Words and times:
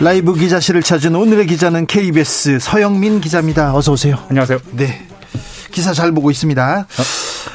라이브 0.00 0.34
기자실을 0.34 0.82
찾은 0.82 1.14
오늘의 1.16 1.46
기자는 1.46 1.86
KBS 1.86 2.58
서영민 2.60 3.20
기자입니다. 3.20 3.74
어서 3.74 3.92
오세요. 3.92 4.18
안녕하세요. 4.28 4.58
네. 4.72 5.06
기사 5.72 5.94
잘 5.94 6.12
보고 6.12 6.30
있습니다. 6.30 6.80
어? 6.80 7.02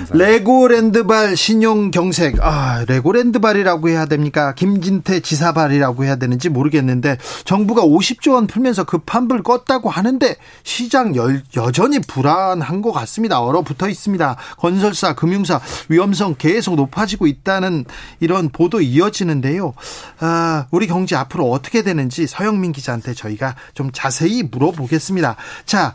레고랜드발 0.10 1.36
신용 1.38 1.92
경색. 1.92 2.38
아, 2.42 2.84
레고랜드발이라고 2.88 3.90
해야 3.90 4.06
됩니까? 4.06 4.54
김진태 4.56 5.22
지사발이라고 5.22 6.04
해야 6.06 6.16
되는지 6.16 6.50
모르겠는데 6.50 7.18
정부가 7.46 7.84
50조 7.84 8.34
원 8.34 8.48
풀면서 8.48 8.84
그 8.84 9.00
판불 9.00 9.44
껐다고 9.44 9.90
하는데 9.90 10.36
시장 10.64 11.16
여, 11.16 11.30
여전히 11.56 12.00
불안한 12.00 12.82
것 12.82 12.92
같습니다. 12.92 13.42
얼어붙어 13.42 13.90
있습니다. 13.90 14.36
건설사, 14.58 15.14
금융사 15.14 15.60
위험성 15.90 16.36
계속 16.38 16.76
높아지고 16.76 17.28
있다는 17.28 17.86
이런 18.20 18.50
보도 18.50 18.82
이어지는데요. 18.82 19.74
아, 20.20 20.68
우리 20.72 20.88
경제 20.88 21.16
앞으로 21.16 21.50
어떻게 21.50 21.82
되는지 21.82 22.28
서영민 22.28 22.72
기자한테 22.72 23.14
저희가 23.14 23.56
좀 23.74 23.92
자세히 23.92 24.44
물어보겠습니다. 24.44 25.36
자, 25.66 25.94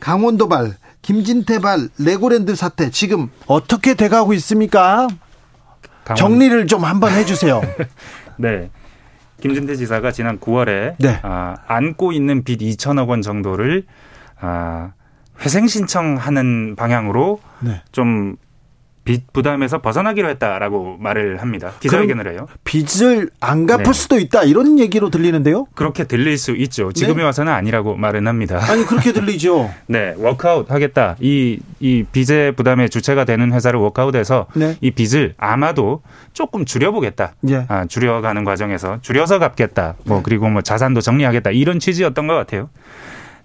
강원도발 0.00 0.76
김진태발 1.02 1.88
레고랜드 1.98 2.54
사태 2.54 2.90
지금 2.90 3.30
어떻게 3.46 3.94
돼가고 3.94 4.32
있습니까? 4.34 5.08
강원... 6.04 6.16
정리를 6.16 6.66
좀 6.66 6.84
한번 6.84 7.12
해주세요. 7.12 7.60
네. 8.38 8.70
김진태 9.40 9.76
지사가 9.76 10.10
지난 10.10 10.38
9월에 10.38 10.96
네. 10.98 11.20
아, 11.22 11.54
안고 11.66 12.12
있는 12.12 12.42
빚 12.42 12.60
2천억 12.60 13.08
원 13.08 13.22
정도를 13.22 13.84
아, 14.40 14.92
회생 15.40 15.66
신청하는 15.68 16.74
방향으로 16.76 17.40
네. 17.60 17.82
좀 17.92 18.36
빚 19.08 19.32
부담에서 19.32 19.80
벗어나기로 19.80 20.28
했다라고 20.28 20.98
말을 21.00 21.40
합니다. 21.40 21.72
기자회견을 21.80 22.30
해요. 22.30 22.46
빚을 22.64 23.30
안 23.40 23.66
갚을 23.66 23.84
네. 23.84 23.92
수도 23.94 24.18
있다 24.18 24.42
이런 24.42 24.78
얘기로 24.78 25.08
들리는데요? 25.08 25.66
그렇게 25.74 26.04
들릴 26.04 26.36
수 26.36 26.50
있죠. 26.56 26.92
지금에 26.92 27.16
네? 27.16 27.22
와서는 27.22 27.50
아니라고 27.50 27.96
말은 27.96 28.26
합니다. 28.26 28.60
아니 28.70 28.84
그렇게 28.84 29.12
들리죠. 29.12 29.70
네, 29.88 30.14
워크아웃 30.18 30.70
하겠다. 30.70 31.16
이 31.20 31.58
이 31.80 32.04
빚의 32.10 32.52
부담의 32.52 32.90
주체가 32.90 33.24
되는 33.24 33.52
회사를 33.52 33.78
워크아웃해서 33.80 34.46
네. 34.54 34.76
이 34.80 34.90
빚을 34.90 35.34
아마도 35.36 36.02
조금 36.32 36.64
줄여보겠다. 36.64 37.34
예. 37.50 37.66
아, 37.68 37.86
줄여가는 37.86 38.44
과정에서 38.44 38.98
줄여서 39.00 39.38
갚겠다. 39.38 39.94
뭐 40.04 40.18
네. 40.18 40.22
그리고 40.24 40.48
뭐 40.48 40.62
자산도 40.62 41.00
정리하겠다 41.00 41.50
이런 41.50 41.78
취지였던 41.78 42.26
것 42.26 42.34
같아요. 42.34 42.68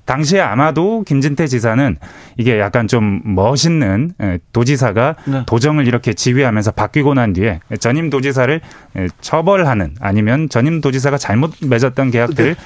당시에 0.05 0.41
아마도 0.41 1.03
김진태 1.03 1.47
지사는 1.47 1.97
이게 2.37 2.59
약간 2.59 2.87
좀 2.87 3.21
멋있는 3.23 4.11
예, 4.21 4.39
도지사가 4.51 5.15
네. 5.25 5.43
도정을 5.45 5.87
이렇게 5.87 6.13
지휘하면서 6.13 6.71
바뀌고 6.71 7.13
난 7.13 7.33
뒤에 7.33 7.59
전임 7.79 8.09
도지사를 8.09 8.61
예, 8.97 9.07
처벌하는 9.21 9.95
아니면 9.99 10.49
전임 10.49 10.81
도지사가 10.81 11.17
잘못 11.17 11.53
맺었던 11.61 12.11
계약들을 12.11 12.55
네. 12.55 12.61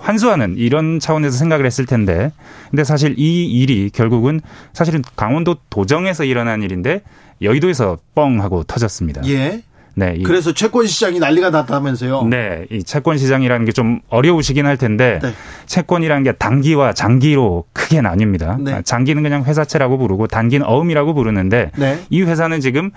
환수하는 0.00 0.54
이런 0.56 0.98
차원에서 0.98 1.36
생각을 1.36 1.66
했을 1.66 1.86
텐데 1.86 2.32
근데 2.70 2.84
사실 2.84 3.14
이 3.18 3.46
일이 3.46 3.90
결국은 3.90 4.40
사실은 4.72 5.02
강원도 5.14 5.56
도정에서 5.68 6.24
일어난 6.24 6.62
일인데 6.62 7.02
여의도에서 7.42 7.98
뻥 8.14 8.40
하고 8.40 8.64
터졌습니다. 8.64 9.22
예. 9.26 9.62
네. 9.94 10.18
그래서 10.24 10.52
채권 10.52 10.86
시장이 10.86 11.18
난리가 11.18 11.50
났다면서요? 11.50 12.24
네. 12.26 12.66
이 12.70 12.82
채권 12.84 13.18
시장이라는 13.18 13.66
게 13.66 13.72
좀 13.72 14.00
어려우시긴 14.08 14.66
할 14.66 14.76
텐데 14.76 15.18
네. 15.22 15.32
채권이라는 15.66 16.22
게 16.22 16.32
단기와 16.32 16.92
장기로 16.92 17.64
크게 17.72 18.00
나뉩니다. 18.00 18.60
네. 18.62 18.72
아, 18.74 18.82
장기는 18.82 19.22
그냥 19.22 19.44
회사채라고 19.44 19.98
부르고 19.98 20.26
단기는 20.26 20.66
어음이라고 20.66 21.14
부르는데 21.14 21.70
네. 21.76 22.00
이 22.10 22.22
회사는 22.22 22.60
지금 22.60 22.90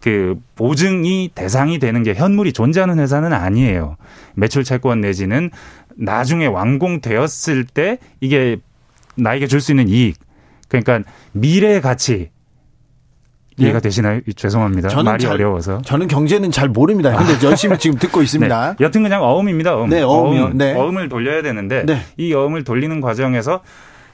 그 0.00 0.36
보증이 0.54 1.30
대상이 1.34 1.78
되는 1.78 2.02
게 2.02 2.14
현물이 2.14 2.52
존재하는 2.52 2.98
회사는 2.98 3.32
아니에요. 3.32 3.96
매출 4.34 4.64
채권 4.64 5.00
내지는 5.00 5.50
나중에 5.96 6.46
완공되었을 6.46 7.64
때 7.64 7.98
이게 8.20 8.58
나에게 9.16 9.46
줄 9.48 9.60
수 9.60 9.72
있는 9.72 9.88
이익 9.88 10.16
그러니까 10.68 11.00
미래 11.32 11.80
가치 11.80 12.30
이해가 13.58 13.76
예. 13.76 13.80
되시나요? 13.80 14.20
죄송합니다. 14.36 14.88
저는 14.88 15.04
말이 15.04 15.22
잘, 15.24 15.34
어려워서. 15.34 15.82
저는 15.82 16.08
경제는 16.08 16.50
잘 16.50 16.68
모릅니다. 16.68 17.14
근데 17.16 17.34
아. 17.34 17.50
열심히 17.50 17.78
지금 17.78 17.98
듣고 17.98 18.20
있습니다. 18.22 18.76
네. 18.78 18.84
여튼 18.84 19.02
그냥 19.02 19.22
어음입니다. 19.22 19.76
어음. 19.76 19.88
네, 19.90 20.02
어음이요. 20.02 20.44
어음, 20.44 20.58
네. 20.58 20.74
어음을 20.74 21.08
돌려야 21.08 21.42
되는데 21.42 21.84
네. 21.84 22.00
이 22.16 22.32
어음을 22.32 22.64
돌리는 22.64 23.00
과정에서 23.00 23.60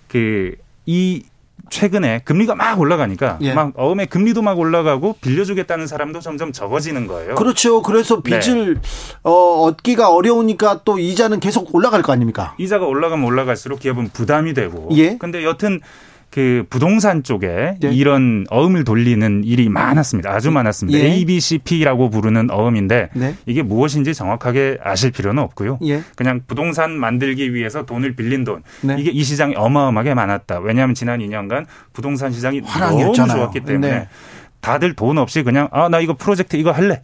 그 0.09 0.54
이 0.87 1.22
최근에 1.71 2.21
금리가 2.25 2.54
막 2.54 2.78
올라가니까 2.78 3.38
예. 3.41 3.54
막 3.54 3.72
어음의 3.77 4.09
금리도 4.09 4.43
막 4.43 4.59
올라가고 4.59 5.16
빌려주겠다는 5.22 5.87
사람도 5.87 6.21
점점 6.21 6.53
적어지는 6.53 7.06
거예요. 7.06 7.37
그렇죠. 7.37 7.81
그래서 7.83 8.21
네. 8.22 8.38
빚을 8.41 8.75
네. 8.75 8.81
어, 9.22 9.31
얻기가 9.62 10.10
어려우니까 10.12 10.83
또 10.84 10.99
이자는 10.99 11.41
계속 11.41 11.75
올라갈 11.75 12.03
거 12.03 12.12
아닙니까? 12.12 12.54
이자가 12.59 12.87
올라가면 12.87 13.25
올라갈수록 13.25 13.81
기업은 13.81 14.10
부담이 14.12 14.53
되고. 14.53 14.88
예. 14.93 15.16
근데 15.16 15.43
여튼 15.43 15.81
그 16.34 16.67
부동산 16.69 17.22
쪽에 17.22 17.77
네. 17.78 17.93
이런 17.93 18.45
어음을 18.50 18.83
돌리는 18.83 19.45
일이 19.45 19.69
많았습니다. 19.69 20.33
아주 20.33 20.50
많았습니다. 20.50 20.99
예. 20.99 21.05
ABCP라고 21.12 22.11
부르는 22.11 22.50
어음인데 22.50 23.11
네. 23.15 23.37
이게 23.47 23.62
무엇인지 23.62 24.15
정확하게 24.15 24.78
아실 24.83 25.12
필요는 25.12 25.41
없고요. 25.45 25.78
예. 25.87 26.03
그냥 26.17 26.41
부동산 26.49 26.91
만들기 26.99 27.55
위해서 27.55 27.87
돈을 27.87 28.17
빌린 28.17 28.43
돈. 28.43 28.65
네. 28.81 28.97
이게 28.99 29.12
이 29.12 29.22
시장이 29.22 29.55
어마어마하게 29.56 30.15
많았다. 30.15 30.59
왜냐하면 30.59 30.97
지난 30.97 31.21
2년간 31.21 31.67
부동산 31.93 32.33
시장이 32.33 32.62
너무 32.62 33.15
좋았기 33.15 33.61
때문에 33.61 33.91
네. 33.91 34.09
다들 34.61 34.95
돈 34.95 35.19
없이 35.19 35.45
그냥 35.45 35.69
아 35.71 35.89
나 35.89 36.01
이거 36.01 36.15
프로젝트 36.16 36.56
이거 36.56 36.72
할래. 36.72 37.03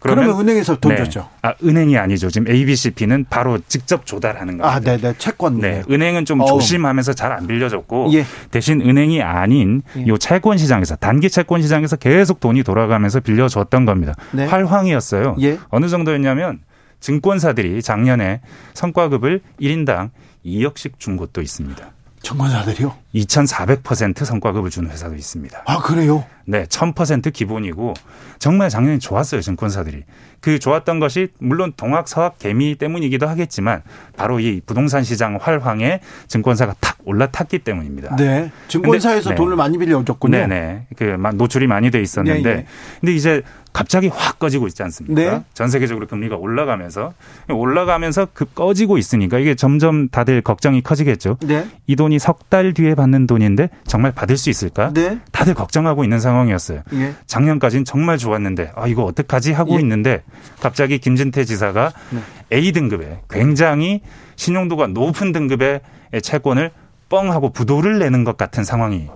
그러면, 0.00 0.24
그러면 0.24 0.42
은행에서 0.48 0.76
돈 0.80 0.92
네. 0.92 1.04
줬죠. 1.04 1.28
아, 1.42 1.54
은행이 1.62 1.96
아니죠. 1.98 2.30
지금 2.30 2.48
ABCP는 2.52 3.26
바로 3.30 3.58
직접 3.68 4.06
조달하는 4.06 4.58
겁니다. 4.58 4.68
아, 4.68 4.80
네, 4.80 4.96
네. 4.96 5.12
채권. 5.18 5.58
네. 5.60 5.82
은행은 5.90 6.24
좀 6.24 6.40
어우. 6.40 6.48
조심하면서 6.48 7.12
잘 7.12 7.30
안 7.30 7.46
빌려줬고 7.46 8.12
예. 8.14 8.24
대신 8.50 8.80
은행이 8.80 9.22
아닌 9.22 9.82
예. 9.96 10.06
요 10.08 10.18
채권 10.18 10.58
시장에서 10.58 10.96
단기 10.96 11.30
채권 11.30 11.62
시장에서 11.62 11.94
계속 11.96 12.40
돈이 12.40 12.64
돌아가면서 12.64 13.20
빌려줬던 13.20 13.84
겁니다. 13.84 14.14
네. 14.32 14.46
활황이었어요. 14.46 15.36
예. 15.42 15.58
어느 15.68 15.86
정도였냐면 15.88 16.58
증권사들이 16.98 17.82
작년에 17.82 18.40
성과급을 18.74 19.40
1인당 19.60 20.10
2억씩 20.44 20.98
준 20.98 21.16
곳도 21.16 21.40
있습니다. 21.40 21.92
증권사들이요? 22.22 22.94
2,400% 23.14 24.24
성과급을 24.24 24.70
주는 24.70 24.90
회사도 24.90 25.14
있습니다. 25.14 25.62
아, 25.66 25.78
그래요? 25.78 26.24
네, 26.44 26.64
1000% 26.64 27.32
기본이고 27.32 27.94
정말 28.38 28.68
작년에 28.70 28.98
좋았어요, 28.98 29.40
증권사들이. 29.40 30.04
그 30.40 30.58
좋았던 30.58 31.00
것이 31.00 31.28
물론 31.38 31.72
동학 31.76 32.08
서학 32.08 32.38
개미 32.38 32.74
때문이기도 32.74 33.28
하겠지만 33.28 33.82
바로 34.16 34.40
이 34.40 34.60
부동산 34.64 35.04
시장 35.04 35.38
활황에 35.40 36.00
증권사가 36.28 36.74
탁 36.80 36.96
올라탔기 37.04 37.60
때문입니다. 37.60 38.16
네. 38.16 38.50
증권사에서 38.68 39.30
근데, 39.30 39.30
네. 39.30 39.34
돈을 39.36 39.56
많이 39.56 39.78
빌려줬군요. 39.78 40.38
네, 40.38 40.46
네. 40.46 40.86
그 40.96 41.04
노출이 41.34 41.66
많이 41.66 41.90
돼 41.90 42.00
있었는데 42.00 42.42
네, 42.42 42.56
네. 42.56 42.66
근데 43.00 43.14
이제 43.14 43.42
갑자기 43.72 44.08
확 44.08 44.38
꺼지고 44.38 44.66
있지 44.66 44.82
않습니까? 44.82 45.14
네. 45.20 45.44
전 45.54 45.68
세계적으로 45.68 46.06
금리가 46.06 46.36
올라가면서 46.36 47.12
올라가면서 47.48 48.28
급 48.32 48.54
꺼지고 48.54 48.98
있으니까 48.98 49.38
이게 49.38 49.54
점점 49.54 50.08
다들 50.08 50.42
걱정이 50.42 50.82
커지겠죠. 50.82 51.38
네. 51.42 51.66
이 51.86 51.96
돈이 51.96 52.18
석 52.18 52.40
달 52.50 52.74
뒤에 52.74 52.96
받는 52.96 53.28
돈인데 53.28 53.70
정말 53.86 54.10
받을 54.12 54.36
수 54.36 54.50
있을까? 54.50 54.92
네. 54.92 55.20
다들 55.30 55.54
걱정하고 55.54 56.02
있는 56.02 56.18
상황이었어요. 56.18 56.82
예. 56.94 57.14
작년까지는 57.26 57.84
정말 57.84 58.18
좋았는데 58.18 58.72
아 58.74 58.88
이거 58.88 59.04
어떡하지 59.04 59.52
하고 59.52 59.74
예. 59.76 59.78
있는데 59.78 60.24
갑자기 60.60 60.98
김진태 60.98 61.44
지사가 61.44 61.92
네. 62.10 62.20
A 62.52 62.72
등급에 62.72 63.20
굉장히 63.30 64.00
신용도가 64.34 64.88
높은 64.88 65.30
등급의 65.30 65.80
채권을 66.22 66.72
뻥 67.08 67.30
하고 67.30 67.52
부도를 67.52 68.00
내는 68.00 68.24
것 68.24 68.36
같은 68.36 68.64
상황이 68.64 69.08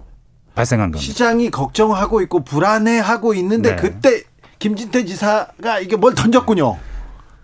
발생한 0.54 0.92
겁니다. 0.92 1.04
시장이 1.04 1.50
걱정하고 1.50 2.20
있고 2.22 2.44
불안해하고 2.44 3.34
있는데 3.34 3.70
네. 3.70 3.76
그때 3.76 4.22
김진태 4.64 5.05
지사가 5.05 5.78
이게 5.81 5.94
뭘 5.94 6.14
던졌군요. 6.14 6.78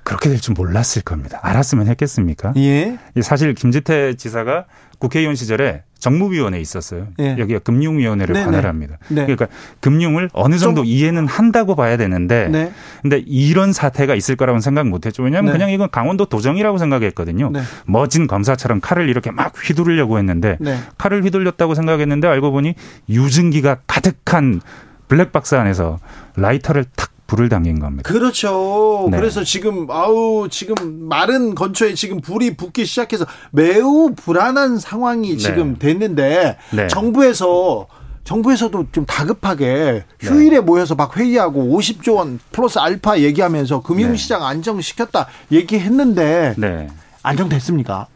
그렇게 0.04 0.30
될 0.30 0.40
줄 0.40 0.54
몰랐을 0.54 1.02
겁니다. 1.04 1.38
알았으면 1.42 1.86
했겠습니까? 1.88 2.54
예. 2.56 2.96
사실 3.20 3.54
김지태 3.54 4.14
지사가 4.14 4.64
국회의원 4.98 5.34
시절에 5.36 5.82
정무위원회에 5.98 6.62
있었어요. 6.62 7.08
예. 7.18 7.36
여기가 7.38 7.58
금융위원회를 7.58 8.32
네네. 8.32 8.46
관할합니다. 8.46 8.96
네. 9.08 9.26
그러니까 9.26 9.48
금융을 9.80 10.30
어느 10.32 10.56
정도 10.56 10.82
이해는 10.82 11.26
한다고 11.26 11.76
봐야 11.76 11.98
되는데, 11.98 12.48
네. 12.48 12.72
근데 13.02 13.22
이런 13.26 13.74
사태가 13.74 14.14
있을 14.14 14.36
거라고는 14.36 14.62
생각 14.62 14.88
못했죠. 14.88 15.22
왜냐하면 15.22 15.52
네. 15.52 15.58
그냥 15.58 15.72
이건 15.72 15.90
강원도 15.90 16.24
도정이라고 16.24 16.78
생각했거든요. 16.78 17.50
네. 17.50 17.60
멋진 17.84 18.28
검사처럼 18.28 18.80
칼을 18.80 19.10
이렇게 19.10 19.30
막 19.30 19.52
휘두르려고 19.62 20.16
했는데 20.16 20.56
네. 20.58 20.78
칼을 20.96 21.22
휘둘렸다고 21.22 21.74
생각했는데 21.74 22.28
알고 22.28 22.50
보니 22.50 22.74
유증기가 23.10 23.80
가득한 23.86 24.62
블랙박스 25.10 25.56
안에서 25.56 25.98
라이터를 26.36 26.84
탁 26.96 27.10
불을 27.26 27.48
당긴 27.48 27.78
겁니다. 27.78 28.08
그렇죠. 28.10 29.08
네. 29.10 29.18
그래서 29.18 29.44
지금 29.44 29.88
아우 29.90 30.48
지금 30.50 31.08
마른 31.08 31.54
건초에 31.54 31.94
지금 31.94 32.20
불이 32.20 32.56
붙기 32.56 32.86
시작해서 32.86 33.26
매우 33.50 34.12
불안한 34.16 34.78
상황이 34.78 35.32
네. 35.32 35.36
지금 35.36 35.78
됐는데 35.78 36.56
네. 36.72 36.88
정부에서 36.88 37.86
정부에서도 38.24 38.86
좀 38.92 39.06
다급하게 39.06 40.04
휴일에 40.20 40.56
네. 40.56 40.60
모여서 40.60 40.94
막 40.94 41.16
회의하고 41.16 41.76
50조 41.78 42.16
원 42.16 42.38
플러스 42.52 42.78
알파 42.78 43.18
얘기하면서 43.18 43.82
금융시장 43.82 44.40
네. 44.40 44.46
안정시켰다 44.46 45.26
얘기했는데 45.52 46.54
네. 46.56 46.88
안정됐습니까? 47.22 48.06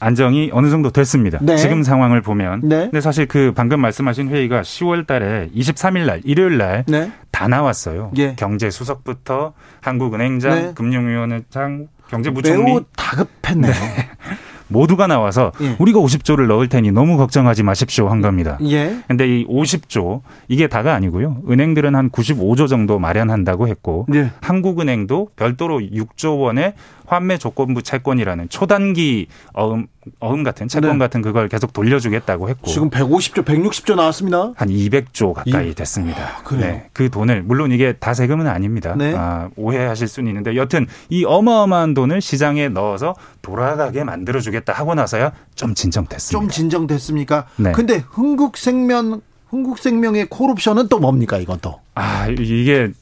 안정이 0.00 0.50
어느 0.52 0.70
정도 0.70 0.90
됐습니다. 0.90 1.38
네. 1.42 1.56
지금 1.56 1.82
상황을 1.82 2.22
보면. 2.22 2.62
네. 2.64 2.80
근데 2.84 3.00
사실 3.00 3.26
그 3.26 3.52
방금 3.54 3.80
말씀하신 3.80 4.30
회의가 4.30 4.62
10월 4.62 5.06
달에 5.06 5.48
23일 5.54 6.06
날 6.06 6.20
일요일 6.24 6.58
날다 6.58 6.84
네. 6.88 7.10
나왔어요. 7.48 8.10
예. 8.16 8.34
경제 8.36 8.70
수석부터 8.70 9.52
한국은행장, 9.82 10.54
네. 10.54 10.72
금융위원회장, 10.74 11.88
경제부총리 12.08 12.64
매우 12.64 12.84
다급했네. 12.96 13.68
네. 13.68 13.74
모두가 14.70 15.06
나와서 15.06 15.52
예. 15.60 15.76
우리가 15.78 15.98
50조를 15.98 16.46
넣을 16.46 16.68
테니 16.68 16.92
너무 16.92 17.16
걱정하지 17.16 17.62
마십시오 17.62 18.08
한 18.08 18.20
겁니다. 18.20 18.56
예. 18.62 18.96
근데 19.08 19.26
이 19.26 19.46
50조 19.46 20.22
이게 20.48 20.68
다가 20.68 20.94
아니고요. 20.94 21.42
은행들은 21.48 21.94
한 21.94 22.08
95조 22.10 22.68
정도 22.68 22.98
마련한다고 22.98 23.68
했고 23.68 24.06
예. 24.14 24.30
한국은행도 24.40 25.30
별도로 25.36 25.80
6조 25.80 26.38
원의 26.40 26.74
환매 27.10 27.38
조건부 27.38 27.82
채권이라는 27.82 28.50
초단기 28.50 29.26
어음 29.52 29.88
어음 30.20 30.44
같은 30.44 30.68
채권 30.68 30.92
네. 30.92 30.98
같은 30.98 31.22
그걸 31.22 31.48
계속 31.48 31.72
돌려주겠다고 31.72 32.48
했고 32.48 32.68
지금 32.68 32.88
150조, 32.88 33.44
160조 33.44 33.96
나왔습니다. 33.96 34.52
한 34.54 34.68
200조 34.68 35.32
가까이 35.32 35.70
이... 35.70 35.74
됐습니다. 35.74 36.22
아? 36.22 36.56
네, 36.56 36.88
그 36.92 37.10
돈을 37.10 37.42
물론 37.42 37.72
이게 37.72 37.94
다 37.94 38.14
세금은 38.14 38.46
아닙니다. 38.46 38.94
네. 38.96 39.12
아, 39.16 39.50
오해하실 39.56 40.06
수는 40.06 40.28
있는데 40.28 40.54
여튼 40.54 40.86
이 41.08 41.24
어마어마한 41.24 41.94
돈을 41.94 42.20
시장에 42.20 42.68
넣어서 42.68 43.16
돌아가게 43.42 44.04
만들어 44.04 44.38
주겠다 44.40 44.72
하고 44.72 44.94
나서야 44.94 45.32
좀 45.56 45.74
진정됐습니다. 45.74 46.40
좀 46.40 46.48
진정됐습니까? 46.48 47.46
네. 47.56 47.72
근데 47.72 48.04
흥국생명 48.08 49.20
흥국생명의 49.48 50.26
코럽션은 50.30 50.86
또 50.88 51.00
뭡니까 51.00 51.38
이건 51.38 51.58
또? 51.60 51.80
아 51.96 52.28
이게 52.28 52.92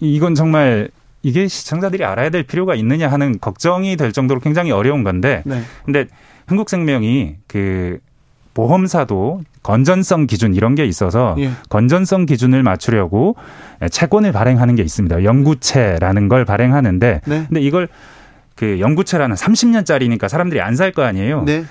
이건 0.00 0.34
정말 0.34 0.88
이게 1.22 1.48
시청자들이 1.48 2.04
알아야 2.04 2.30
될 2.30 2.42
필요가 2.42 2.74
있느냐 2.74 3.08
하는 3.08 3.38
걱정이 3.40 3.96
될 3.96 4.12
정도로 4.12 4.40
굉장히 4.40 4.70
어려운 4.70 5.02
건데 5.04 5.42
네. 5.44 5.62
근데 5.84 6.06
흥국생명이 6.46 7.36
그 7.46 7.98
보험사도 8.54 9.42
건전성 9.62 10.26
기준 10.26 10.54
이런 10.54 10.74
게 10.74 10.84
있어서 10.84 11.36
예. 11.38 11.50
건전성 11.68 12.26
기준을 12.26 12.62
맞추려고 12.62 13.36
채권을 13.90 14.32
발행하는 14.32 14.74
게 14.74 14.82
있습니다. 14.82 15.22
연구채라는 15.22 16.28
걸 16.28 16.44
발행하는데 16.44 17.20
네. 17.24 17.44
근데 17.46 17.60
이걸 17.60 17.88
그 18.58 18.80
연구체라는 18.80 19.36
30년짜리니까 19.36 20.28
사람들이 20.28 20.60
안 20.60 20.74
살 20.74 20.90
거 20.90 21.04
아니에요. 21.04 21.44
네. 21.44 21.64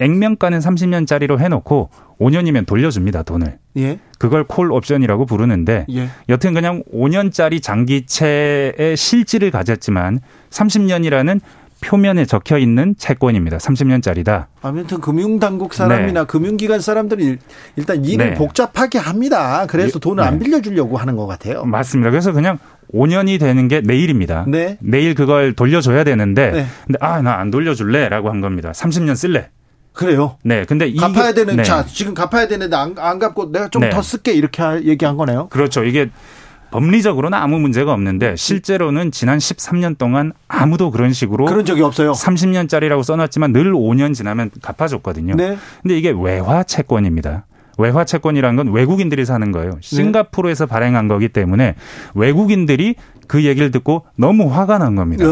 액면가는 0.00 0.58
30년짜리로 0.58 1.38
해놓고 1.38 1.88
5년이면 2.20 2.66
돌려줍니다 2.66 3.22
돈을. 3.22 3.58
예. 3.78 3.98
그걸 4.18 4.44
콜 4.44 4.70
옵션이라고 4.70 5.24
부르는데 5.24 5.86
예. 5.90 6.08
여튼 6.28 6.52
그냥 6.52 6.82
5년짜리 6.92 7.62
장기채의 7.62 8.96
실질을 8.96 9.50
가졌지만 9.50 10.20
30년이라는 10.50 11.40
표면에 11.84 12.24
적혀 12.24 12.56
있는 12.56 12.94
채권입니다. 12.96 13.58
30년짜리다. 13.58 14.46
아무튼 14.62 15.00
금융당국 15.00 15.74
사람이나 15.74 16.20
네. 16.20 16.26
금융기관 16.26 16.80
사람들이 16.80 17.36
일단 17.76 18.04
일을 18.04 18.30
네. 18.30 18.34
복잡하게 18.34 18.98
합니다. 18.98 19.66
그래서 19.68 19.98
돈을 19.98 20.22
네. 20.22 20.28
안 20.28 20.38
빌려주려고 20.38 20.96
하는 20.96 21.16
것 21.16 21.26
같아요. 21.26 21.64
맞습니다. 21.64 22.10
그래서 22.10 22.32
그냥 22.32 22.58
5년이 22.92 23.38
되는 23.40 23.68
게 23.68 23.80
내일입니다. 23.80 24.44
네. 24.48 24.76
내일 24.80 25.14
그걸 25.14 25.52
돌려줘야 25.54 26.04
되는데, 26.04 26.50
네. 26.50 26.66
근데 26.86 26.98
아 27.00 27.20
나 27.22 27.38
안 27.38 27.50
돌려줄래라고 27.50 28.30
한 28.30 28.40
겁니다. 28.40 28.72
30년 28.72 29.16
쓸래. 29.16 29.48
그래요. 29.92 30.36
네. 30.42 30.64
근데 30.64 30.86
이게 30.88 30.98
갚아야 31.00 31.32
되는 31.32 31.56
네. 31.56 31.62
자 31.62 31.84
지금 31.86 32.14
갚아야 32.14 32.48
되는데 32.48 32.74
안, 32.76 32.94
안 32.98 33.18
갚고 33.20 33.52
내가 33.52 33.68
좀더 33.68 33.88
네. 33.88 34.02
쓸게 34.02 34.32
이렇게 34.32 34.62
얘기한 34.84 35.16
거네요. 35.16 35.48
그렇죠. 35.48 35.84
이게 35.84 36.10
법리적으로는 36.72 37.38
아무 37.38 37.60
문제가 37.60 37.92
없는데 37.92 38.34
실제로는 38.34 39.12
지난 39.12 39.38
13년 39.38 39.96
동안 39.96 40.32
아무도 40.48 40.90
그런 40.90 41.12
식으로 41.12 41.44
그런 41.44 41.64
적이 41.64 41.82
없어요. 41.82 42.10
30년짜리라고 42.12 43.04
써놨지만 43.04 43.52
늘 43.52 43.72
5년 43.72 44.12
지나면 44.14 44.50
갚아줬거든요. 44.60 45.36
네. 45.36 45.56
근데 45.82 45.96
이게 45.96 46.10
외화 46.10 46.64
채권입니다. 46.64 47.46
외화 47.78 48.04
채권이라는 48.04 48.56
건 48.56 48.72
외국인들이 48.72 49.24
사는 49.24 49.50
거예요. 49.52 49.70
네. 49.72 49.78
싱가포르에서 49.80 50.66
발행한 50.66 51.08
거기 51.08 51.28
때문에 51.28 51.74
외국인들이 52.14 52.94
그 53.26 53.44
얘기를 53.44 53.70
듣고 53.70 54.06
너무 54.16 54.52
화가 54.52 54.78
난 54.78 54.94
겁니다. 54.96 55.24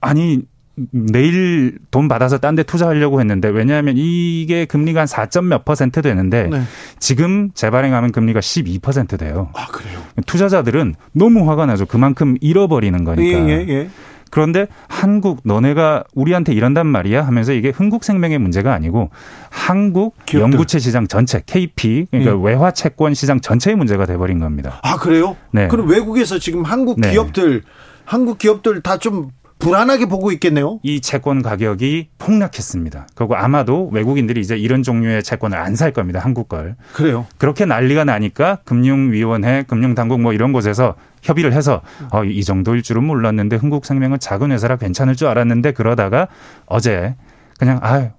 아니 0.00 0.42
내일 0.90 1.78
돈 1.90 2.06
받아서 2.06 2.36
딴 2.38 2.54
데 2.54 2.62
투자하려고 2.62 3.20
했는데 3.20 3.48
왜냐하면 3.48 3.94
이게 3.96 4.66
금리가 4.66 5.00
한 5.00 5.06
4점 5.06 5.44
몇 5.46 5.64
퍼센트 5.64 6.02
되는데 6.02 6.48
네. 6.48 6.62
지금 6.98 7.50
재발행하면 7.54 8.12
금리가 8.12 8.40
12% 8.40 9.18
돼요. 9.18 9.48
아 9.54 9.66
그래요? 9.68 9.98
투자자들은 10.26 10.94
너무 11.12 11.48
화가 11.50 11.64
나죠. 11.66 11.86
그만큼 11.86 12.36
잃어버리는 12.42 13.04
거니까. 13.04 13.48
예, 13.48 13.52
예, 13.52 13.66
예. 13.68 13.88
그런데 14.30 14.66
한국 14.88 15.40
너네가 15.44 16.04
우리한테 16.14 16.52
이런단 16.52 16.86
말이야 16.86 17.26
하면서 17.26 17.52
이게 17.52 17.70
흥국생명의 17.70 18.38
문제가 18.38 18.74
아니고 18.74 19.10
한국 19.50 20.14
기업들. 20.26 20.40
연구체 20.40 20.78
시장 20.78 21.06
전체 21.06 21.42
KP 21.44 22.06
그러니까 22.10 22.32
예. 22.32 22.40
외화 22.42 22.70
채권 22.70 23.14
시장 23.14 23.40
전체의 23.40 23.76
문제가 23.76 24.06
돼버린 24.06 24.38
겁니다. 24.38 24.80
아 24.82 24.96
그래요? 24.96 25.36
네. 25.52 25.68
그럼 25.68 25.88
외국에서 25.88 26.38
지금 26.38 26.64
한국 26.64 27.00
네. 27.00 27.12
기업들 27.12 27.60
네. 27.60 27.66
한국 28.04 28.38
기업들 28.38 28.82
다 28.82 28.98
좀 28.98 29.30
불안하게 29.58 30.06
보고 30.06 30.30
있겠네요. 30.32 30.78
이 30.82 31.00
채권 31.00 31.42
가격이 31.42 32.08
폭락했습니다. 32.18 33.06
그리고 33.14 33.36
아마도 33.36 33.88
외국인들이 33.88 34.40
이제 34.40 34.56
이런 34.56 34.82
종류의 34.82 35.22
채권을 35.22 35.56
안 35.58 35.74
살 35.76 35.92
겁니다. 35.92 36.20
한국 36.20 36.48
걸. 36.48 36.76
그래요. 36.94 37.26
그렇게 37.38 37.64
난리가 37.66 38.04
나니까 38.04 38.56
금융위원회, 38.64 39.64
금융당국 39.66 40.20
뭐 40.20 40.32
이런 40.32 40.52
곳에서 40.52 40.94
협의를 41.22 41.52
해서 41.52 41.82
어, 42.12 42.24
이 42.24 42.42
정도일 42.44 42.82
줄은 42.82 43.04
몰랐는데 43.04 43.56
흥국생명은 43.56 44.18
작은 44.20 44.52
회사라 44.52 44.76
괜찮을 44.76 45.16
줄 45.16 45.28
알았는데 45.28 45.72
그러다가 45.72 46.28
어제 46.66 47.14
그냥 47.58 47.78
아 47.82 48.10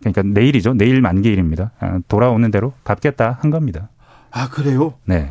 그러니까 0.00 0.22
내일이죠. 0.22 0.74
내일 0.74 1.00
만기일입니다. 1.00 1.70
아, 1.80 2.00
돌아오는 2.08 2.50
대로 2.50 2.72
갚겠다 2.84 3.38
한 3.40 3.50
겁니다. 3.50 3.88
아 4.30 4.48
그래요? 4.50 4.94
네. 5.04 5.30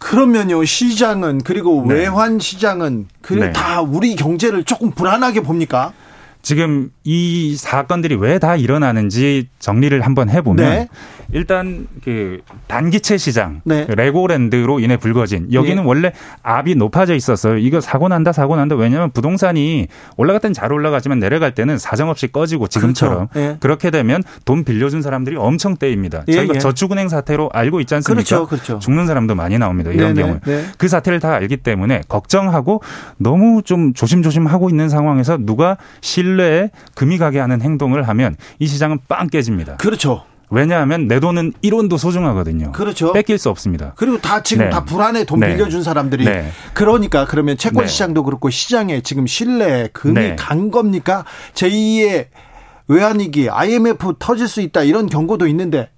그러면요 0.00 0.64
시장은 0.64 1.42
그리고 1.44 1.84
네. 1.86 1.94
외환 1.94 2.40
시장은 2.40 3.06
그래 3.20 3.46
네. 3.46 3.52
다 3.52 3.82
우리 3.82 4.16
경제를 4.16 4.64
조금 4.64 4.90
불안하게 4.90 5.42
봅니까? 5.42 5.92
지금 6.42 6.90
이 7.04 7.54
사건들이 7.56 8.14
왜 8.16 8.38
다 8.40 8.56
일어나는지 8.56 9.48
정리를 9.58 10.00
한번 10.00 10.30
해보면 10.30 10.70
네. 10.70 10.88
일단 11.32 11.86
그 12.02 12.40
단기채 12.68 13.18
시장 13.18 13.60
네. 13.64 13.84
그 13.86 13.92
레고랜드로 13.92 14.80
인해 14.80 14.96
불거진 14.96 15.52
여기는 15.52 15.76
네. 15.76 15.82
원래 15.86 16.12
압이 16.42 16.74
높아져 16.74 17.14
있었어요. 17.14 17.58
이거 17.58 17.80
사고 17.82 18.08
난다 18.08 18.32
사고 18.32 18.56
난다 18.56 18.76
왜냐하면 18.76 19.10
부동산이 19.10 19.88
올라갈 20.16 20.40
땐 20.40 20.52
잘 20.54 20.72
올라가지만 20.72 21.18
내려갈 21.18 21.54
때는 21.54 21.76
사정없이 21.78 22.28
꺼지고 22.28 22.66
지금처럼 22.68 23.28
그렇죠. 23.28 23.48
네. 23.48 23.56
그렇게 23.60 23.90
되면 23.90 24.22
돈 24.46 24.64
빌려준 24.64 25.02
사람들이 25.02 25.36
엄청 25.36 25.76
떼입니다. 25.76 26.24
예, 26.28 26.32
저희가 26.32 26.54
예. 26.54 26.58
저축은행 26.58 27.08
사태로 27.10 27.50
알고 27.52 27.80
있지 27.80 27.94
않습니까? 27.96 28.24
그렇죠, 28.24 28.46
그렇죠. 28.46 28.78
죽는 28.78 29.06
사람도 29.06 29.34
많이 29.34 29.58
나옵니다. 29.58 29.90
이런. 29.90 30.14
경우 30.14 30.40
네. 30.46 30.64
그 30.78 30.88
사태를 30.88 31.20
다 31.20 31.34
알기 31.34 31.58
때문에 31.58 32.00
걱정하고 32.08 32.82
너무 33.18 33.62
좀 33.62 33.92
조심조심 33.94 34.46
하고 34.46 34.68
있는 34.70 34.88
상황에서 34.88 35.36
누가 35.38 35.76
신뢰에 36.30 36.70
금이 36.94 37.18
가게 37.18 37.38
하는 37.38 37.60
행동을 37.60 38.06
하면 38.08 38.36
이 38.58 38.66
시장은 38.66 39.00
빵 39.08 39.26
깨집니다. 39.28 39.76
그렇죠. 39.76 40.24
왜냐하면 40.52 41.06
내 41.06 41.20
돈은 41.20 41.52
1원도 41.62 41.96
소중하거든요. 41.96 42.72
그렇죠. 42.72 43.12
뺏길 43.12 43.38
수 43.38 43.50
없습니다. 43.50 43.92
그리고 43.96 44.18
다 44.18 44.42
지금 44.42 44.64
네. 44.64 44.70
다 44.70 44.84
불안해 44.84 45.24
돈 45.24 45.40
네. 45.40 45.54
빌려준 45.54 45.82
사람들이. 45.82 46.24
네. 46.24 46.50
그러니까 46.74 47.24
그러면 47.24 47.56
채권 47.56 47.84
네. 47.84 47.88
시장도 47.88 48.24
그렇고 48.24 48.50
시장에 48.50 49.00
지금 49.00 49.26
신뢰 49.28 49.88
금이 49.92 50.14
네. 50.14 50.36
간 50.36 50.72
겁니까? 50.72 51.24
제2의 51.54 52.26
외환위기 52.88 53.48
IMF 53.48 54.14
터질 54.18 54.48
수 54.48 54.60
있다 54.60 54.82
이런 54.82 55.06
경고도 55.06 55.46
있는데 55.46 55.90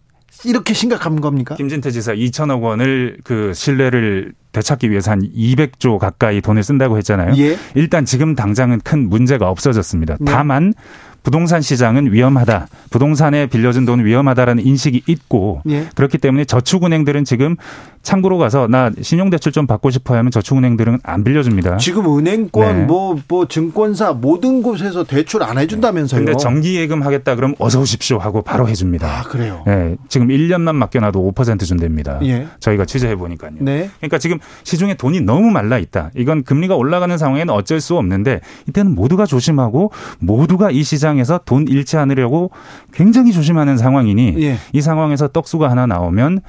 이렇게 0.45 0.75
심각한 0.75 1.21
겁니까? 1.21 1.55
김진태 1.55 1.91
지사 1.91 2.13
2천억 2.13 2.63
원을 2.63 3.19
그 3.25 3.53
신뢰를 3.55 4.33
되찾기 4.53 4.91
위해서 4.91 5.11
한 5.11 5.21
200조 5.23 5.99
가까이 5.99 6.41
돈을 6.41 6.63
쓴다고 6.63 6.97
했잖아요. 6.99 7.35
예. 7.39 7.57
일단 7.75 8.05
지금 8.05 8.35
당장은 8.35 8.81
큰 8.81 9.09
문제가 9.09 9.49
없어졌습니다. 9.49 10.17
네. 10.21 10.31
다만 10.33 10.75
부동산 11.23 11.61
시장은 11.63 12.13
위험하다. 12.13 12.67
부동산에 12.91 13.47
빌려준 13.47 13.85
돈은 13.85 14.05
위험하다라는 14.05 14.65
인식이 14.65 15.03
있고 15.07 15.63
예. 15.69 15.87
그렇기 15.95 16.19
때문에 16.19 16.45
저축은행들은 16.45 17.25
지금 17.25 17.57
창구로 18.03 18.37
가서 18.39 18.67
나 18.67 18.91
신용대출 19.01 19.53
좀 19.53 19.67
받고 19.67 19.91
싶어 19.91 20.17
하면 20.17 20.33
저축은행들은 20.33 20.99
안 21.05 21.23
빌려줍니다. 21.23 21.77
지금 21.77 22.19
은행권 22.19 22.77
네. 22.77 22.85
뭐, 22.85 23.17
뭐 23.29 23.47
증권사 23.47 24.13
모든 24.13 24.63
곳에서 24.63 25.05
대출 25.05 25.45
안 25.45 25.59
해준다면서요. 25.59 26.25
근데 26.25 26.37
정기예금 26.37 27.03
하겠다 27.03 27.37
그럼 27.37 27.55
어서 27.59 27.81
오십시오 27.81 28.19
하고 28.19 28.43
바로 28.43 28.69
해줍니다. 28.69 29.07
아 29.07 29.23
그래요. 29.23 29.63
네, 29.67 29.97
지금 30.09 30.29
1년만 30.29 30.75
맡겨놔도 30.75 31.33
5% 31.33 31.65
준답니다. 31.65 32.19
예. 32.25 32.49
저희가 32.59 32.85
취재해 32.85 33.15
보니까요. 33.15 33.53
네. 33.61 33.89
그러니까 33.99 34.19
지금 34.19 34.39
시중에 34.65 34.95
돈이 34.95 35.21
너무 35.21 35.51
말라 35.51 35.79
있다. 35.79 36.11
이건 36.17 36.43
금리가 36.43 36.75
올라가는 36.75 37.17
상황에는 37.17 37.55
어쩔 37.55 37.81
수 37.81 37.97
없는데 37.97 38.41
이때는 38.69 38.97
모두가 38.97 39.27
조심하고 39.27 39.93
모두가 40.19 40.73
이 40.73 40.83
시장 40.83 41.12
에서 41.19 41.41
돈 41.45 41.67
잃지 41.69 41.97
않으려고 41.97 42.51
굉장히 42.93 43.33
조심하는 43.33 43.77
상황이니 43.77 44.37
예. 44.43 44.57
이 44.73 44.81
상황에서 44.81 45.29
떡수가 45.29 45.71
하나 45.71 45.87
나오면 45.87 46.41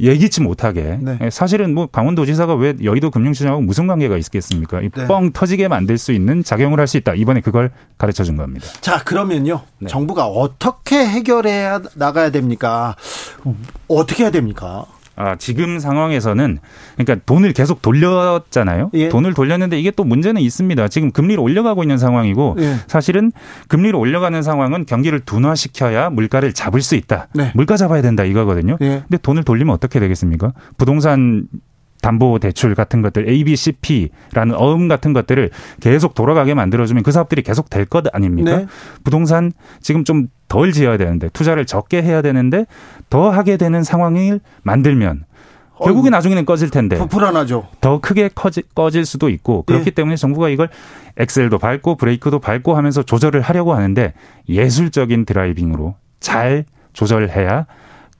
예기치 0.00 0.40
못하게 0.40 0.98
네. 1.00 1.18
예, 1.20 1.30
사실은 1.30 1.74
뭐 1.74 1.86
강원도지사가 1.86 2.54
왜 2.54 2.74
여의도 2.82 3.10
금융시장하고 3.10 3.62
무슨 3.62 3.86
관계가 3.86 4.16
있겠습니까? 4.16 4.80
네. 4.80 4.88
뻥 5.06 5.30
터지게 5.32 5.68
만들 5.68 5.96
수 5.98 6.12
있는 6.12 6.42
작용을 6.42 6.80
할 6.80 6.88
수 6.88 6.96
있다. 6.96 7.14
이번에 7.14 7.40
그걸 7.40 7.70
가르쳐 7.98 8.24
준 8.24 8.36
겁니다. 8.36 8.66
자 8.80 8.98
그러면요 9.04 9.60
네. 9.78 9.86
정부가 9.88 10.26
어떻게 10.26 10.96
해결해 11.06 11.78
나가야 11.94 12.30
됩니까? 12.30 12.96
어떻게 13.86 14.24
해야 14.24 14.30
됩니까? 14.32 14.86
아, 15.14 15.36
지금 15.36 15.78
상황에서는 15.78 16.58
그러니까 16.96 17.24
돈을 17.26 17.52
계속 17.52 17.82
돌렸잖아요. 17.82 18.90
예. 18.94 19.08
돈을 19.08 19.34
돌렸는데 19.34 19.78
이게 19.78 19.90
또 19.90 20.04
문제는 20.04 20.40
있습니다. 20.40 20.88
지금 20.88 21.10
금리를 21.10 21.40
올려가고 21.40 21.82
있는 21.82 21.98
상황이고 21.98 22.56
예. 22.60 22.76
사실은 22.86 23.32
금리를 23.68 23.94
올려가는 23.94 24.40
상황은 24.42 24.86
경기를 24.86 25.20
둔화시켜야 25.20 26.10
물가를 26.10 26.52
잡을 26.52 26.80
수 26.80 26.94
있다. 26.96 27.28
네. 27.34 27.52
물가 27.54 27.76
잡아야 27.76 28.02
된다 28.02 28.24
이거거든요. 28.24 28.78
예. 28.80 29.02
근데 29.08 29.18
돈을 29.18 29.44
돌리면 29.44 29.74
어떻게 29.74 30.00
되겠습니까? 30.00 30.52
부동산 30.78 31.46
담보 32.02 32.38
대출 32.40 32.74
같은 32.74 33.00
것들 33.00 33.28
ABCP라는 33.28 34.54
어음 34.54 34.88
같은 34.88 35.14
것들을 35.14 35.50
계속 35.80 36.14
돌아가게 36.14 36.52
만들어주면 36.52 37.02
그 37.02 37.12
사업들이 37.12 37.42
계속 37.42 37.70
될 37.70 37.86
것 37.86 38.04
아닙니까? 38.14 38.56
네. 38.58 38.66
부동산 39.04 39.52
지금 39.80 40.04
좀 40.04 40.28
덜 40.52 40.70
지어야 40.70 40.98
되는데 40.98 41.30
투자를 41.30 41.64
적게 41.64 42.02
해야 42.02 42.20
되는데 42.20 42.66
더 43.08 43.30
하게 43.30 43.56
되는 43.56 43.82
상황을 43.82 44.38
만들면 44.64 45.24
결국에 45.82 46.10
나중에는 46.10 46.44
꺼질 46.44 46.68
텐데 46.68 46.98
불안하죠. 47.08 47.68
더 47.80 48.00
크게 48.00 48.28
커지, 48.34 48.62
꺼질 48.74 49.06
수도 49.06 49.30
있고 49.30 49.62
그렇기 49.62 49.86
네. 49.86 49.90
때문에 49.92 50.16
정부가 50.16 50.50
이걸 50.50 50.68
엑셀도 51.16 51.58
밟고 51.58 51.96
브레이크도 51.96 52.38
밟고 52.38 52.76
하면서 52.76 53.02
조절을 53.02 53.40
하려고 53.40 53.72
하는데 53.72 54.12
예술적인 54.46 55.24
driving으로 55.24 55.94
잘 56.20 56.66
조절해야 56.92 57.64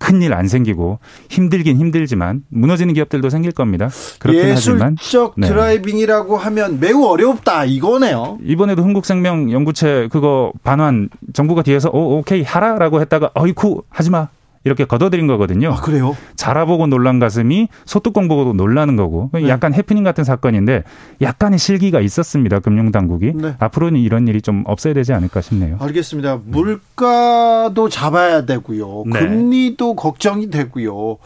큰일 0.02 0.34
안 0.34 0.48
생기고 0.48 0.98
힘들긴 1.30 1.76
힘들지만 1.78 2.42
무너지는 2.48 2.92
기업들도 2.92 3.30
생길 3.30 3.52
겁니다. 3.52 3.88
그렇긴 4.18 4.48
예술적 4.48 4.74
하지만 4.74 4.96
네. 5.36 5.46
driving이라고 5.46 6.36
하면 6.36 6.80
매우 6.80 7.04
어렵다 7.04 7.64
이거네요. 7.64 8.38
이번에도 8.44 8.82
흥국생명 8.82 9.52
영구채 9.52 10.08
그거 10.10 10.52
반환 10.64 11.08
정부가 11.32 11.62
뒤에서 11.62 11.88
오 11.90 12.18
오케이 12.18 12.42
하라라고 12.42 13.00
했다가 13.00 13.30
어이쿠 13.34 13.84
하지 13.88 14.10
마 14.10 14.28
이렇게 14.64 14.84
걷어들인 14.84 15.26
거거든요. 15.26 15.72
아, 15.72 15.80
그래요? 15.80 16.16
자라보고 16.36 16.86
놀란 16.86 17.18
가슴이 17.18 17.68
소뚜껑 17.84 18.28
보고도 18.28 18.52
놀라는 18.52 18.96
거고 18.96 19.30
네. 19.32 19.48
약간 19.48 19.74
해프닝 19.74 20.04
같은 20.04 20.24
사건인데 20.24 20.84
약간의 21.20 21.58
실기가 21.58 22.00
있었습니다. 22.00 22.60
금융당국이 22.60 23.32
네. 23.34 23.54
앞으로는 23.58 24.00
이런 24.00 24.28
일이 24.28 24.40
좀 24.40 24.62
없어야 24.66 24.94
되지 24.94 25.12
않을까 25.12 25.40
싶네요. 25.40 25.76
알겠습니다. 25.80 26.40
물가도 26.44 27.88
잡아야 27.88 28.44
되고요. 28.46 29.04
네. 29.06 29.18
금리도 29.18 29.96
걱정이 29.96 30.50
되고요. 30.50 31.18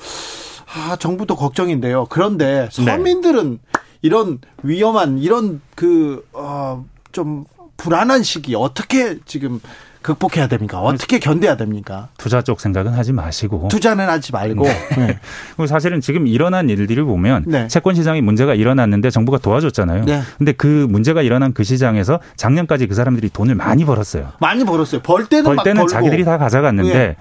아 0.74 0.96
정부도 0.96 1.36
걱정인데요. 1.36 2.06
그런데 2.08 2.68
네. 2.72 2.84
서민들은 2.84 3.58
이런 4.02 4.38
위험한 4.62 5.18
이런 5.18 5.60
그어좀 5.74 7.44
불안한 7.76 8.22
시기 8.22 8.54
어떻게 8.54 9.18
지금 9.26 9.60
극복해야 10.06 10.46
됩니까? 10.46 10.80
어떻게 10.80 11.18
견뎌야 11.18 11.56
됩니까? 11.56 12.08
투자 12.16 12.40
쪽 12.40 12.60
생각은 12.60 12.92
하지 12.92 13.12
마시고 13.12 13.66
투자는 13.68 14.08
하지 14.08 14.30
말고. 14.30 14.62
네. 14.62 15.18
네. 15.58 15.66
사실은 15.66 16.00
지금 16.00 16.28
일어난 16.28 16.70
일들을 16.70 17.04
보면 17.04 17.44
네. 17.48 17.66
채권 17.66 17.96
시장에 17.96 18.20
문제가 18.20 18.54
일어났는데 18.54 19.10
정부가 19.10 19.38
도와줬잖아요. 19.38 20.04
네. 20.04 20.20
근데 20.38 20.52
그 20.52 20.86
문제가 20.88 21.22
일어난 21.22 21.52
그 21.52 21.64
시장에서 21.64 22.20
작년까지 22.36 22.86
그 22.86 22.94
사람들이 22.94 23.30
돈을 23.30 23.56
많이 23.56 23.84
벌었어요. 23.84 24.30
많이 24.38 24.64
벌었어요. 24.64 25.00
벌 25.02 25.26
때는 25.26 25.44
벌 25.44 25.64
때는 25.64 25.88
자기들이 25.88 26.24
다 26.24 26.38
가져갔는데 26.38 26.92
네. 26.92 27.16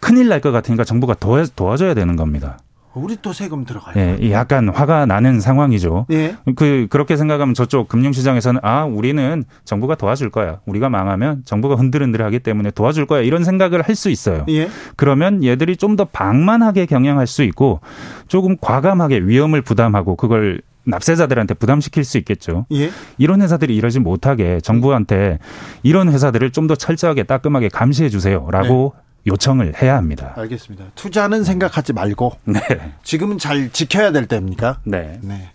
큰일 0.00 0.28
날 0.28 0.40
것 0.42 0.52
같으니까 0.52 0.84
정부가 0.84 1.14
도와, 1.14 1.44
도와줘야 1.56 1.94
되는 1.94 2.16
겁니다. 2.16 2.58
우리 2.96 3.16
또 3.20 3.32
세금 3.32 3.64
들어가요. 3.64 3.94
예, 3.96 4.30
약간 4.30 4.68
화가 4.70 5.04
나는 5.06 5.40
상황이죠. 5.40 6.06
예. 6.12 6.36
그 6.56 6.86
그렇게 6.88 7.16
생각하면 7.16 7.54
저쪽 7.54 7.88
금융시장에서는 7.88 8.60
아 8.64 8.84
우리는 8.84 9.44
정부가 9.64 9.94
도와줄 9.96 10.30
거야. 10.30 10.60
우리가 10.66 10.88
망하면 10.88 11.42
정부가 11.44 11.74
흔들흔들하기 11.74 12.38
때문에 12.40 12.70
도와줄 12.70 13.06
거야. 13.06 13.20
이런 13.22 13.44
생각을 13.44 13.82
할 13.82 13.94
수 13.96 14.10
있어요. 14.10 14.44
예. 14.48 14.68
그러면 14.96 15.42
얘들이 15.44 15.76
좀 15.76 15.96
더 15.96 16.04
방만하게 16.04 16.84
경영할 16.86 17.26
수 17.26 17.42
있고 17.42 17.80
조금 18.28 18.56
과감하게 18.60 19.20
위험을 19.20 19.62
부담하고 19.62 20.16
그걸 20.16 20.60
납세자들한테 20.84 21.54
부담시킬 21.54 22.04
수 22.04 22.18
있겠죠. 22.18 22.66
예. 22.72 22.90
이런 23.18 23.40
회사들이 23.42 23.74
이러지 23.74 23.98
못하게 24.00 24.60
정부한테 24.60 25.38
이런 25.82 26.10
회사들을 26.12 26.50
좀 26.50 26.66
더 26.66 26.74
철저하게 26.74 27.22
따끔하게 27.24 27.68
감시해 27.70 28.08
주세요라고 28.08 28.92
네. 28.94 29.02
요청을 29.26 29.82
해야 29.82 29.96
합니다. 29.96 30.32
알겠습니다. 30.36 30.86
투자는 30.94 31.44
생각하지 31.44 31.92
말고 31.92 32.36
네. 32.44 32.60
지금은 33.02 33.38
잘 33.38 33.70
지켜야 33.70 34.12
될 34.12 34.26
때입니까? 34.26 34.78
네. 34.84 35.18
네. 35.22 35.50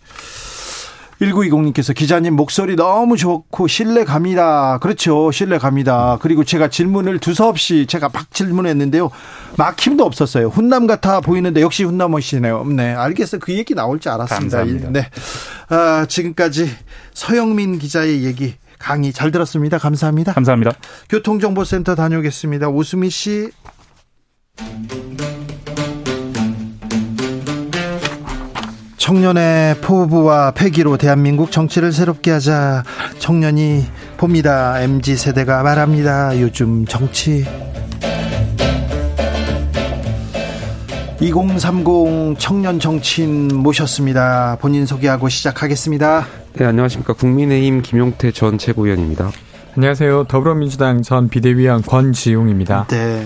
1920님께서 1.22 1.94
기자님 1.94 2.36
목소리 2.36 2.76
너무 2.76 3.16
좋고 3.16 3.68
신뢰 3.68 4.04
갑니다. 4.04 4.80
그렇죠. 4.80 5.32
신뢰 5.32 5.60
갑니다. 5.60 6.18
그리고 6.20 6.44
제가 6.44 6.70
질문을 6.70 7.20
두서없이 7.20 7.86
제가 7.86 8.10
막 8.12 8.32
질문했는데요. 8.34 9.12
막힘도 9.56 10.04
없었어요. 10.04 10.48
훈남 10.48 10.88
같아 10.88 11.22
보이는데 11.22 11.62
역시 11.62 11.84
훈남이시네요. 11.84 12.64
네. 12.66 12.94
알겠어요. 12.94 13.40
그 13.40 13.54
얘기 13.54 13.76
나올 13.76 14.00
줄 14.00 14.12
알았습니다. 14.12 14.58
감사합니다. 14.58 14.90
네. 14.90 15.10
아, 15.70 16.06
지금까지 16.08 16.72
서영민 17.14 17.78
기자의 17.78 18.24
얘기 18.26 18.56
강의 18.82 19.14
잘 19.14 19.32
들었습니다. 19.32 19.78
감사합니다. 19.78 20.34
감사합니다. 20.34 20.72
교통정보센터 21.10 21.96
다녀오겠습니다. 21.96 22.70
오수미 22.70 23.10
씨. 23.10 23.52
청년의 28.98 29.82
포부와 29.82 30.52
패기로 30.52 30.98
대한민국 30.98 31.52
정치를 31.52 31.92
새롭게 31.92 32.32
하자 32.32 32.84
청년이 33.20 33.86
봅니다. 34.18 34.80
MZ 34.82 35.18
세대가 35.18 35.64
말합니다. 35.64 36.40
요즘 36.40 36.86
정치 36.86 37.46
2030 41.20 42.40
청년 42.40 42.80
정치인 42.80 43.48
모셨습니다. 43.56 44.58
본인 44.62 44.86
소개하고 44.86 45.30
시작하겠습니다. 45.30 46.41
네, 46.54 46.66
안녕하십니까. 46.66 47.14
국민의힘 47.14 47.82
김용태 47.82 48.32
전 48.32 48.58
최고위원입니다. 48.58 49.32
안녕하세요. 49.76 50.26
더불어민주당 50.26 51.02
전 51.02 51.30
비대위원 51.30 51.82
권지용입니다. 51.82 52.88
네. 52.90 53.26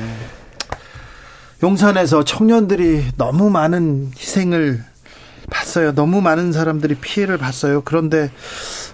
용산에서 1.63 2.23
청년들이 2.23 3.13
너무 3.17 3.49
많은 3.49 4.11
희생을 4.15 4.83
봤어요. 5.49 5.93
너무 5.93 6.21
많은 6.21 6.51
사람들이 6.51 6.95
피해를 6.95 7.39
봤어요. 7.39 7.81
그런데 7.83 8.29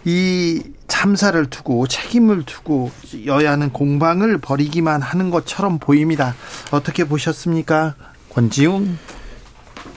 이 0.06 0.64
참사를 0.88 1.46
두고 1.48 1.88
책임을 1.88 2.44
두고 2.44 2.90
여야는 3.26 3.72
공방을 3.72 4.38
벌이기만 4.38 5.02
하는 5.02 5.30
것처럼 5.30 5.78
보입니다. 5.78 6.36
어떻게 6.72 7.04
보셨습니까? 7.04 7.96
권지웅. 8.30 8.98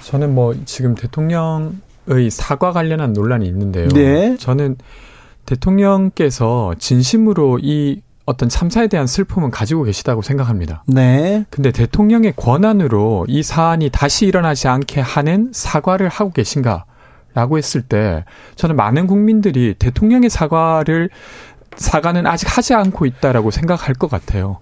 저는 0.02 0.34
뭐 0.34 0.56
지금 0.64 0.96
대통령 0.96 1.80
의 2.06 2.30
사과 2.30 2.72
관련한 2.72 3.12
논란이 3.12 3.46
있는데요. 3.46 3.88
네. 3.88 4.36
저는 4.36 4.76
대통령께서 5.46 6.74
진심으로 6.78 7.60
이 7.62 8.02
어떤 8.26 8.48
참사에 8.48 8.86
대한 8.88 9.06
슬픔은 9.06 9.50
가지고 9.50 9.84
계시다고 9.84 10.22
생각합니다. 10.22 10.84
네. 10.86 11.44
근데 11.50 11.70
대통령의 11.70 12.34
권한으로 12.36 13.26
이 13.28 13.42
사안이 13.42 13.90
다시 13.90 14.26
일어나지 14.26 14.68
않게 14.68 15.00
하는 15.00 15.50
사과를 15.52 16.08
하고 16.08 16.30
계신가? 16.32 16.84
라고 17.34 17.58
했을 17.58 17.82
때 17.82 18.24
저는 18.54 18.76
많은 18.76 19.08
국민들이 19.08 19.74
대통령의 19.74 20.30
사과를 20.30 21.10
사과는 21.76 22.28
아직 22.28 22.56
하지 22.56 22.74
않고 22.74 23.06
있다라고 23.06 23.50
생각할 23.50 23.94
것 23.94 24.08
같아요. 24.08 24.58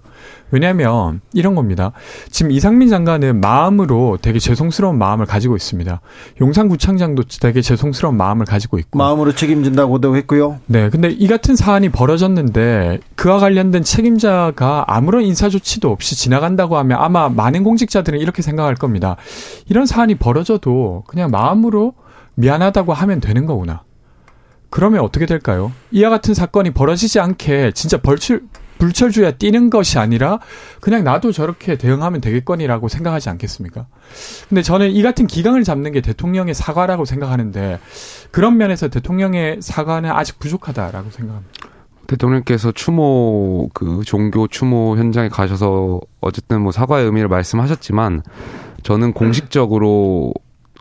왜냐하면 0.50 1.20
이런 1.32 1.54
겁니다. 1.54 1.92
지금 2.30 2.50
이상민 2.50 2.88
장관은 2.88 3.40
마음으로 3.40 4.18
되게 4.20 4.38
죄송스러운 4.38 4.98
마음을 4.98 5.26
가지고 5.26 5.56
있습니다. 5.56 6.00
용산구청장도 6.40 7.24
되게 7.40 7.62
죄송스러운 7.62 8.16
마음을 8.16 8.44
가지고 8.44 8.78
있고 8.78 8.98
마음으로 8.98 9.34
책임진다고도 9.34 10.16
했고요. 10.16 10.60
네, 10.66 10.90
근데 10.90 11.08
이 11.08 11.26
같은 11.26 11.56
사안이 11.56 11.88
벌어졌는데 11.88 13.00
그와 13.16 13.38
관련된 13.38 13.82
책임자가 13.82 14.84
아무런 14.88 15.22
인사 15.22 15.48
조치도 15.48 15.90
없이 15.90 16.16
지나간다고 16.16 16.76
하면 16.76 16.98
아마 17.00 17.28
많은 17.28 17.64
공직자들은 17.64 18.18
이렇게 18.18 18.42
생각할 18.42 18.74
겁니다. 18.74 19.16
이런 19.68 19.86
사안이 19.86 20.16
벌어져도 20.16 21.04
그냥 21.06 21.30
마음으로 21.30 21.94
미안하다고 22.34 22.92
하면 22.92 23.20
되는 23.20 23.46
거구나. 23.46 23.82
그러면 24.70 25.00
어떻게 25.00 25.26
될까요? 25.26 25.70
이와 25.90 26.08
같은 26.08 26.32
사건이 26.32 26.70
벌어지지 26.70 27.20
않게 27.20 27.72
진짜 27.72 27.98
벌출 27.98 28.44
불철주야 28.82 29.32
뛰는 29.32 29.70
것이 29.70 30.00
아니라 30.00 30.40
그냥 30.80 31.04
나도 31.04 31.30
저렇게 31.30 31.78
대응하면 31.78 32.20
되겠거니라고 32.20 32.88
생각하지 32.88 33.28
않겠습니까? 33.30 33.86
근데 34.48 34.62
저는 34.62 34.90
이 34.90 35.02
같은 35.04 35.28
기강을 35.28 35.62
잡는 35.62 35.92
게 35.92 36.00
대통령의 36.00 36.52
사과라고 36.52 37.04
생각하는데 37.04 37.78
그런 38.32 38.56
면에서 38.56 38.88
대통령의 38.88 39.58
사과는 39.60 40.10
아직 40.10 40.40
부족하다라고 40.40 41.10
생각합니다. 41.10 41.52
대통령께서 42.08 42.72
추모 42.72 43.70
그 43.72 44.02
종교 44.04 44.48
추모 44.48 44.96
현장에 44.96 45.28
가셔서 45.28 46.00
어쨌든 46.20 46.60
뭐 46.62 46.72
사과의 46.72 47.04
의미를 47.04 47.28
말씀하셨지만 47.28 48.22
저는 48.82 49.12
공식적으로 49.12 50.34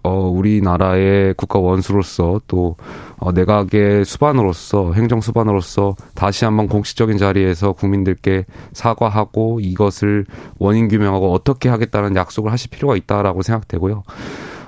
어, 0.03 0.27
우리나라의 0.27 1.35
국가 1.35 1.59
원수로서 1.59 2.41
또 2.47 2.75
어, 3.17 3.31
내각의 3.31 4.03
수반으로서 4.03 4.93
행정 4.93 5.21
수반으로서 5.21 5.95
다시 6.15 6.43
한번 6.45 6.67
공식적인 6.67 7.17
자리에서 7.17 7.73
국민들께 7.73 8.45
사과하고 8.73 9.59
이것을 9.61 10.25
원인 10.57 10.87
규명하고 10.87 11.31
어떻게 11.31 11.69
하겠다는 11.69 12.15
약속을 12.15 12.51
하실 12.51 12.71
필요가 12.71 12.95
있다라고 12.95 13.43
생각되고요. 13.43 14.03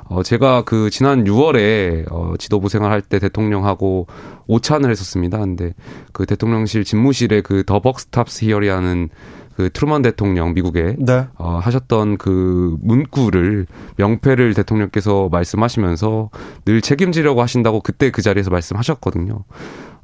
어, 0.05 0.21
제가 0.21 0.63
그 0.63 0.91
지난 0.91 1.23
6월에 1.23 2.05
어, 2.11 2.33
지도부 2.37 2.69
생활할 2.69 3.01
때 3.01 3.17
대통령하고 3.17 4.05
오찬을 4.45 4.91
했었습니다. 4.91 5.39
근데 5.39 5.73
그 6.11 6.25
대통령실 6.27 6.83
집무실에 6.83 7.41
그 7.41 7.63
더 7.63 7.79
벅스탑스 7.79 8.45
히어리하는 8.45 9.09
그 9.55 9.69
트루먼 9.71 10.01
대통령 10.01 10.53
미국에 10.53 10.95
네. 10.99 11.27
어, 11.35 11.59
하셨던 11.61 12.17
그 12.17 12.77
문구를 12.81 13.67
명패를 13.97 14.53
대통령께서 14.53 15.29
말씀하시면서 15.31 16.29
늘 16.65 16.81
책임지려고 16.81 17.41
하신다고 17.41 17.81
그때 17.81 18.11
그 18.11 18.21
자리에서 18.21 18.49
말씀하셨거든요. 18.49 19.43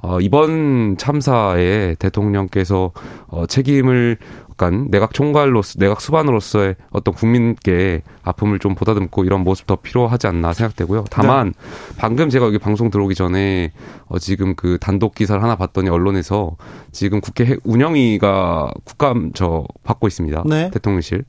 어, 0.01 0.20
이번 0.22 0.98
참사에 0.98 1.96
대통령께서 1.96 2.91
어, 3.27 3.46
책임을 3.46 4.18
약간 4.60 4.88
내각 4.92 5.13
총괄로서 5.13 5.80
내각 5.80 6.01
수반으로서의 6.01 6.75
어떤 6.89 7.13
국민께 7.13 8.04
아픔을 8.24 8.60
좀 8.60 8.75
보다듬고 8.75 9.24
이런 9.24 9.46
모습 9.46 9.66
더 9.66 9.78
필요하지 9.78 10.28
않나 10.28 10.51
생각되고요. 10.51 11.06
다만 11.10 11.54
네. 11.54 11.96
방금 11.98 12.30
제가 12.30 12.46
여기 12.46 12.58
방송 12.58 12.89
들어오기 12.89 13.16
전에 13.16 13.72
어 14.08 14.20
지금 14.20 14.56
그 14.56 14.78
단독 14.82 15.16
기사를 15.16 15.42
하나 15.42 15.56
봤더니 15.56 15.89
언론에서 15.89 16.58
지금 16.92 17.22
국회 17.22 17.56
운영위가 17.63 18.74
국감 18.84 19.32
저 19.34 19.63
받고 19.84 20.08
있습니다. 20.08 20.44
네. 20.46 20.70
대통령실. 20.72 21.24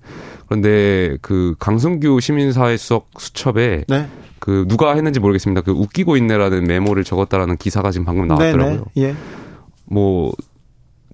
그런데 0.49 1.17
그 1.23 1.55
강승규 1.61 2.21
시민사회 2.21 2.77
수석 2.77 3.11
수첩에 3.17 3.85
네. 3.87 4.09
그 4.41 4.67
누가 4.67 4.95
했는지 4.95 5.21
모르겠습니다. 5.21 5.61
그 5.61 5.71
웃기고 5.71 6.17
있네라는 6.17 6.65
메모를 6.65 7.05
적었다라는 7.05 7.59
기사가 7.59 7.93
지금 7.93 8.07
방금 8.07 8.27
나왔더라고요. 8.27 8.87
네 8.95 9.03
네. 9.03 9.09
예. 9.09 9.15
뭐 9.85 10.33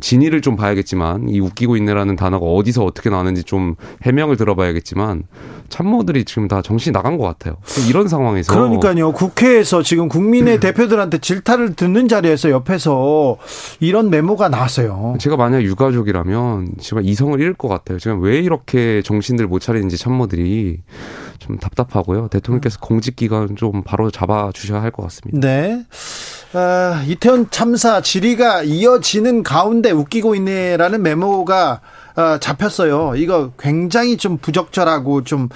진위를 0.00 0.40
좀 0.42 0.56
봐야겠지만 0.56 1.28
이 1.28 1.40
웃기고 1.40 1.76
있네라는 1.78 2.16
단어가 2.16 2.46
어디서 2.46 2.84
어떻게 2.84 3.08
나왔는지 3.10 3.44
좀 3.44 3.76
해명을 4.02 4.36
들어봐야겠지만 4.36 5.22
참모들이 5.68 6.24
지금 6.24 6.48
다 6.48 6.62
정신이 6.62 6.92
나간 6.92 7.16
것 7.18 7.24
같아요. 7.24 7.56
이런 7.88 8.06
상황에서 8.08 8.52
그러니까요. 8.52 9.12
국회에서 9.12 9.82
지금 9.82 10.08
국민의 10.08 10.56
음. 10.56 10.60
대표들한테 10.60 11.18
질타를 11.18 11.74
듣는 11.74 12.08
자리에서 12.08 12.50
옆에서 12.50 13.38
이런 13.80 14.10
메모가 14.10 14.48
나왔어요. 14.48 15.16
제가 15.18 15.36
만약 15.36 15.62
유가족이라면 15.62 16.74
지금 16.78 17.02
이성을 17.04 17.40
잃을 17.40 17.54
것 17.54 17.68
같아요. 17.68 17.98
지금 17.98 18.20
왜 18.22 18.38
이렇게 18.38 19.02
정신들 19.02 19.46
못 19.46 19.60
차리는지 19.60 19.96
참모들이 19.98 20.80
좀 21.38 21.58
답답하고요. 21.58 22.28
대통령께서 22.28 22.78
공직기관 22.80 23.56
좀 23.56 23.82
바로 23.82 24.10
잡아 24.10 24.50
주셔야 24.52 24.82
할 24.82 24.90
것 24.90 25.02
같습니다. 25.04 25.40
네. 25.46 25.82
아, 26.52 27.04
이태원 27.06 27.50
참사 27.50 28.00
질의가 28.00 28.62
이어지는 28.62 29.42
가운데 29.42 29.90
웃기고 29.90 30.35
있네라는 30.37 31.02
메모가 31.02 31.80
아, 32.14 32.38
잡혔어요. 32.40 33.14
이거 33.16 33.50
굉장히 33.59 34.16
좀 34.16 34.38
부적절하고 34.38 35.24
좀 35.24 35.48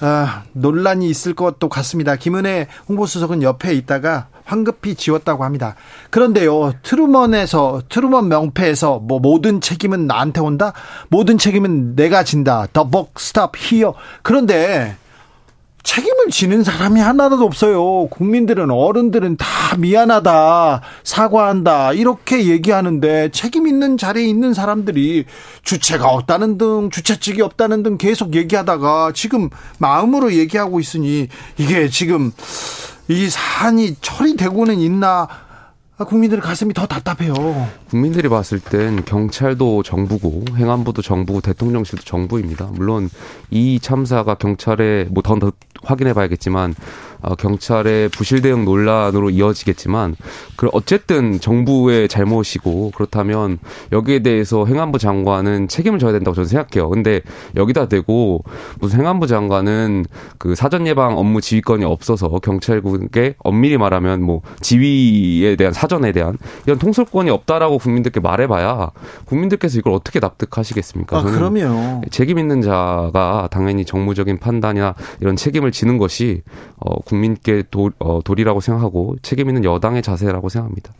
아, 0.00 0.42
논란이 0.52 1.08
있을 1.08 1.34
것도 1.34 1.68
같습니다. 1.68 2.16
김은혜 2.16 2.66
홍보수석은 2.88 3.42
옆에 3.42 3.74
있다가 3.74 4.26
황급히 4.44 4.94
지웠다고 4.94 5.44
합니다. 5.44 5.76
그런데요, 6.10 6.74
트루먼에서, 6.82 7.80
트루먼 7.88 8.28
명패에서 8.28 8.98
뭐 8.98 9.18
모든 9.18 9.62
책임은 9.62 10.06
나한테 10.06 10.42
온다? 10.42 10.74
모든 11.08 11.38
책임은 11.38 11.96
내가 11.96 12.24
진다. 12.24 12.66
The 12.74 12.93
buck 12.93 13.18
stop 13.18 13.52
here. 13.56 13.94
그런데 14.22 14.96
책임을 15.84 16.30
지는 16.30 16.64
사람이 16.64 16.98
하나도 16.98 17.44
없어요. 17.44 18.08
국민들은 18.08 18.70
어른들은 18.70 19.36
다 19.36 19.76
미안하다, 19.76 20.80
사과한다 21.04 21.92
이렇게 21.92 22.46
얘기하는데 22.46 23.30
책임 23.30 23.66
있는 23.68 23.98
자리에 23.98 24.24
있는 24.24 24.54
사람들이 24.54 25.26
주체가 25.62 26.08
없다는 26.08 26.56
등 26.58 26.88
주체 26.90 27.20
측이 27.20 27.42
없다는 27.42 27.82
등 27.82 27.98
계속 27.98 28.34
얘기하다가 28.34 29.12
지금 29.14 29.50
마음으로 29.78 30.32
얘기하고 30.32 30.80
있으니 30.80 31.28
이게 31.58 31.88
지금 31.88 32.32
이 33.08 33.28
사안이 33.28 33.96
처리되고는 34.00 34.80
있나 34.80 35.28
아, 35.28 35.43
국민들의 36.02 36.42
가슴이 36.42 36.74
더 36.74 36.86
답답해요. 36.86 37.34
국민들이 37.88 38.28
봤을 38.28 38.58
땐 38.58 39.04
경찰도 39.04 39.84
정부고 39.84 40.56
행안부도 40.56 41.02
정부고 41.02 41.40
대통령실도 41.40 42.04
정부입니다. 42.04 42.70
물론 42.72 43.08
이 43.50 43.78
참사가 43.80 44.34
경찰에 44.34 45.06
뭐더 45.10 45.38
더 45.38 45.52
확인해 45.84 46.12
봐야겠지만 46.12 46.74
어, 47.24 47.34
경찰의 47.36 48.10
부실 48.10 48.42
대응 48.42 48.64
논란으로 48.64 49.30
이어지겠지만 49.30 50.14
그 50.56 50.68
어쨌든 50.72 51.40
정부의 51.40 52.08
잘못이고 52.08 52.92
그렇다면 52.94 53.58
여기에 53.92 54.20
대해서 54.20 54.66
행안부 54.66 54.98
장관은 54.98 55.68
책임을 55.68 55.98
져야 55.98 56.12
된다고 56.12 56.34
저는 56.34 56.48
생각해요. 56.48 56.90
근데 56.90 57.22
여기다 57.56 57.88
대고 57.88 58.44
무슨 58.78 59.00
행안부 59.00 59.26
장관은 59.26 60.04
그 60.38 60.54
사전 60.54 60.86
예방 60.86 61.16
업무 61.16 61.40
지휘권이 61.40 61.84
없어서 61.84 62.28
경찰국에 62.28 63.36
엄밀히 63.38 63.78
말하면 63.78 64.22
뭐 64.22 64.42
지휘에 64.60 65.56
대한 65.56 65.72
사전에 65.84 66.12
대한 66.12 66.38
이런 66.66 66.78
통솔권이 66.78 67.30
없다라고 67.30 67.78
국민들께 67.78 68.20
말해봐야 68.20 68.90
국민들께서 69.26 69.78
이걸 69.78 69.92
어떻게 69.92 70.18
납득하시겠습니까? 70.18 71.18
아, 71.18 71.22
그럼요. 71.22 72.02
책임 72.10 72.38
있는 72.38 72.62
자가 72.62 73.48
당연히 73.50 73.84
정무적인 73.84 74.38
판단이나 74.38 74.94
이런 75.20 75.36
책임을 75.36 75.72
지는 75.72 75.98
것이 75.98 76.42
어, 76.76 77.00
국민께 77.02 77.64
도, 77.70 77.90
어, 77.98 78.20
도리라고 78.24 78.60
생각하고 78.60 79.16
책임 79.22 79.48
있는 79.48 79.64
여당의 79.64 80.02
자세라고 80.02 80.48
생각합니다. 80.48 80.92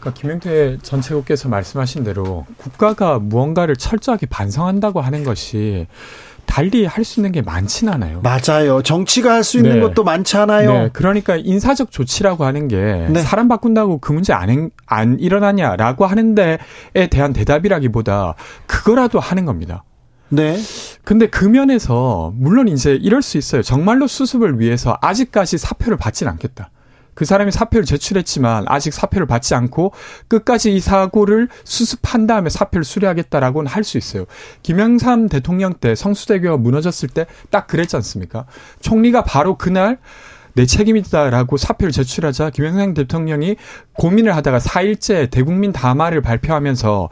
그러니까 0.00 0.18
김영태 0.18 0.78
전 0.82 1.00
최고께서 1.02 1.48
말씀하신 1.48 2.04
대로 2.04 2.46
국가가 2.56 3.18
무언가를 3.18 3.76
철저하게 3.76 4.26
반성한다고 4.26 5.00
하는 5.00 5.24
것이 5.24 5.86
달리 6.50 6.84
할 6.84 7.04
수 7.04 7.20
있는 7.20 7.30
게 7.32 7.40
많진 7.42 7.88
않아요. 7.88 8.20
맞아요. 8.22 8.82
정치가 8.82 9.34
할 9.34 9.44
수 9.44 9.58
있는 9.58 9.74
네. 9.74 9.80
것도 9.80 10.02
많지 10.04 10.36
않아요. 10.36 10.72
네. 10.72 10.90
그러니까 10.92 11.36
인사적 11.36 11.92
조치라고 11.92 12.44
하는 12.44 12.66
게 12.66 13.06
네. 13.08 13.20
사람 13.22 13.46
바꾼다고 13.48 13.98
그 13.98 14.12
문제 14.12 14.32
안, 14.32 14.70
안 14.86 15.18
일어나냐라고 15.20 16.06
하는 16.06 16.34
데에 16.34 16.58
대한 17.10 17.32
대답이라기보다 17.32 18.34
그거라도 18.66 19.20
하는 19.20 19.44
겁니다. 19.44 19.84
네. 20.28 20.58
근데 21.04 21.28
그 21.28 21.44
면에서 21.44 22.32
물론 22.36 22.68
이제 22.68 22.94
이럴 22.94 23.22
수 23.22 23.38
있어요. 23.38 23.62
정말로 23.62 24.06
수습을 24.06 24.58
위해서 24.60 24.98
아직까지 25.00 25.56
사표를 25.56 25.96
받진 25.96 26.26
않겠다. 26.28 26.70
그 27.14 27.24
사람이 27.24 27.50
사표를 27.50 27.84
제출했지만 27.84 28.64
아직 28.68 28.92
사표를 28.92 29.26
받지 29.26 29.54
않고 29.54 29.92
끝까지 30.28 30.74
이 30.74 30.80
사고를 30.80 31.48
수습한 31.64 32.26
다음에 32.26 32.50
사표를 32.50 32.84
수리하겠다라고는 32.84 33.70
할 33.70 33.84
수 33.84 33.98
있어요. 33.98 34.26
김영삼 34.62 35.28
대통령 35.28 35.74
때 35.74 35.94
성수대교가 35.94 36.56
무너졌을 36.58 37.08
때 37.08 37.26
딱 37.50 37.66
그랬지 37.66 37.96
않습니까? 37.96 38.46
총리가 38.80 39.24
바로 39.24 39.56
그날 39.56 39.98
내 40.54 40.66
책임이다라고 40.66 41.56
사표를 41.56 41.92
제출하자 41.92 42.50
김영삼 42.50 42.94
대통령이 42.94 43.56
고민을 43.94 44.34
하다가 44.36 44.58
4일째 44.58 45.30
대국민 45.30 45.72
담화를 45.72 46.22
발표하면서 46.22 47.08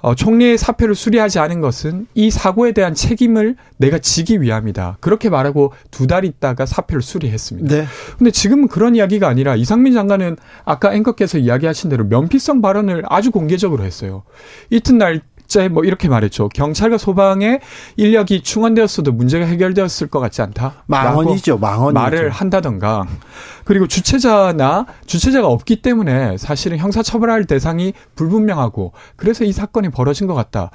어, 0.00 0.14
총리의 0.14 0.58
사표를 0.58 0.94
수리하지 0.94 1.38
않은 1.40 1.60
것은 1.60 2.06
이 2.14 2.30
사고에 2.30 2.72
대한 2.72 2.94
책임을 2.94 3.56
내가 3.78 3.98
지기 3.98 4.40
위함이다. 4.40 4.98
그렇게 5.00 5.28
말하고 5.28 5.72
두 5.90 6.06
달 6.06 6.24
있다가 6.24 6.64
사표를 6.66 7.02
수리했습니다. 7.02 7.76
네. 7.76 7.84
근데 8.16 8.30
지금은 8.30 8.68
그런 8.68 8.94
이야기가 8.94 9.28
아니라 9.28 9.56
이상민 9.56 9.92
장관은 9.92 10.36
아까 10.64 10.94
앵커께서 10.94 11.38
이야기하신 11.38 11.90
대로 11.90 12.04
면피성 12.04 12.62
발언을 12.62 13.02
아주 13.08 13.30
공개적으로 13.30 13.84
했어요. 13.84 14.22
이튿날 14.70 15.20
뭐 15.70 15.84
이렇게 15.84 16.08
말했죠. 16.08 16.48
경찰과 16.50 16.98
소방의 16.98 17.60
인력이 17.96 18.42
충원되었어도 18.42 19.12
문제가 19.12 19.46
해결되었을 19.46 20.08
것 20.08 20.20
같지 20.20 20.42
않다. 20.42 20.84
망언이죠, 20.86 21.58
망언. 21.58 21.94
말을 21.94 22.30
한다던가. 22.30 23.06
그리고 23.64 23.86
주체자나 23.86 24.86
주체자가 25.06 25.46
없기 25.48 25.82
때문에 25.82 26.36
사실은 26.38 26.78
형사처벌할 26.78 27.44
대상이 27.44 27.92
불분명하고 28.14 28.92
그래서 29.16 29.44
이 29.44 29.52
사건이 29.52 29.90
벌어진 29.90 30.26
것 30.26 30.34
같다. 30.34 30.70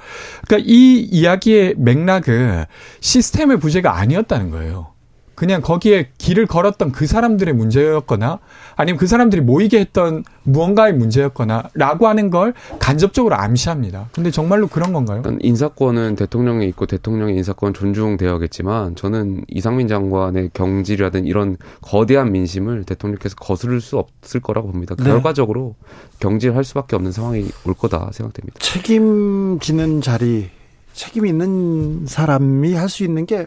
그러니까 0.46 0.66
이 0.70 1.00
이야기의 1.00 1.74
맥락은 1.76 2.64
시스템의 3.00 3.58
부재가 3.58 3.96
아니었다는 3.96 4.50
거예요. 4.50 4.93
그냥 5.34 5.60
거기에 5.60 6.10
길을 6.18 6.46
걸었던 6.46 6.92
그 6.92 7.06
사람들의 7.06 7.54
문제였거나 7.54 8.38
아니면 8.76 8.98
그 8.98 9.06
사람들이 9.06 9.42
모이게 9.42 9.78
했던 9.80 10.24
무언가의 10.44 10.94
문제였거나 10.94 11.70
라고 11.74 12.08
하는 12.08 12.30
걸 12.30 12.54
간접적으로 12.78 13.36
암시합니다. 13.36 14.08
근데 14.12 14.30
정말로 14.30 14.66
그런 14.66 14.92
건가요? 14.92 15.22
인사권은 15.40 16.16
대통령에 16.16 16.66
있고 16.66 16.86
대통령의 16.86 17.36
인사권은 17.36 17.74
존중되어야겠지만 17.74 18.96
저는 18.96 19.44
이상민 19.48 19.88
장관의 19.88 20.50
경질이라든 20.54 21.26
이런 21.26 21.56
거대한 21.80 22.32
민심을 22.32 22.84
대통령께서 22.84 23.34
거스를 23.36 23.80
수 23.80 23.98
없을 23.98 24.40
거라고 24.40 24.70
봅니다. 24.70 24.94
네. 24.96 25.04
결과적으로 25.04 25.74
경질할 26.20 26.64
수밖에 26.64 26.96
없는 26.96 27.12
상황이 27.12 27.46
올 27.66 27.74
거다 27.74 28.10
생각됩니다. 28.12 28.58
책임지는 28.60 30.00
자리, 30.00 30.50
책임 30.92 31.26
있는 31.26 32.06
사람이 32.06 32.74
할 32.74 32.88
수 32.88 33.04
있는 33.04 33.26
게 33.26 33.46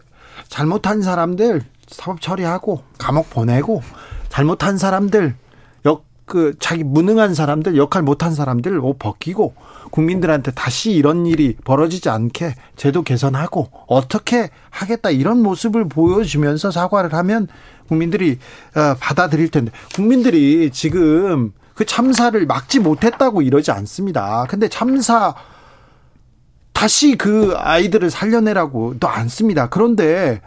잘못한 0.49 1.01
사람들 1.01 1.61
사법 1.87 2.21
처리하고 2.21 2.83
감옥 2.97 3.29
보내고 3.29 3.81
잘못한 4.29 4.77
사람들 4.77 5.35
역 5.85 6.07
그 6.27 6.53
자기 6.59 6.83
무능한 6.83 7.33
사람들 7.33 7.77
역할 7.77 8.03
못한 8.03 8.35
사람들 8.35 8.79
옷 8.79 8.99
벗기고 8.99 9.55
국민들한테 9.91 10.51
다시 10.51 10.91
이런 10.91 11.25
일이 11.25 11.55
벌어지지 11.63 12.09
않게 12.09 12.53
제도 12.75 13.01
개선하고 13.01 13.69
어떻게 13.87 14.49
하겠다 14.69 15.09
이런 15.09 15.41
모습을 15.41 15.87
보여주면서 15.87 16.69
사과를 16.69 17.13
하면 17.13 17.47
국민들이 17.87 18.39
어, 18.75 18.95
받아들일 18.99 19.49
텐데 19.49 19.71
국민들이 19.95 20.69
지금 20.71 21.53
그 21.73 21.85
참사를 21.85 22.45
막지 22.45 22.79
못했다고 22.79 23.41
이러지 23.41 23.71
않습니다. 23.71 24.45
근데 24.49 24.67
참사 24.67 25.33
다시 26.73 27.15
그 27.15 27.53
아이들을 27.55 28.11
살려내라고 28.11 28.95
또 28.99 29.07
않습니다. 29.07 29.69
그런데 29.69 30.41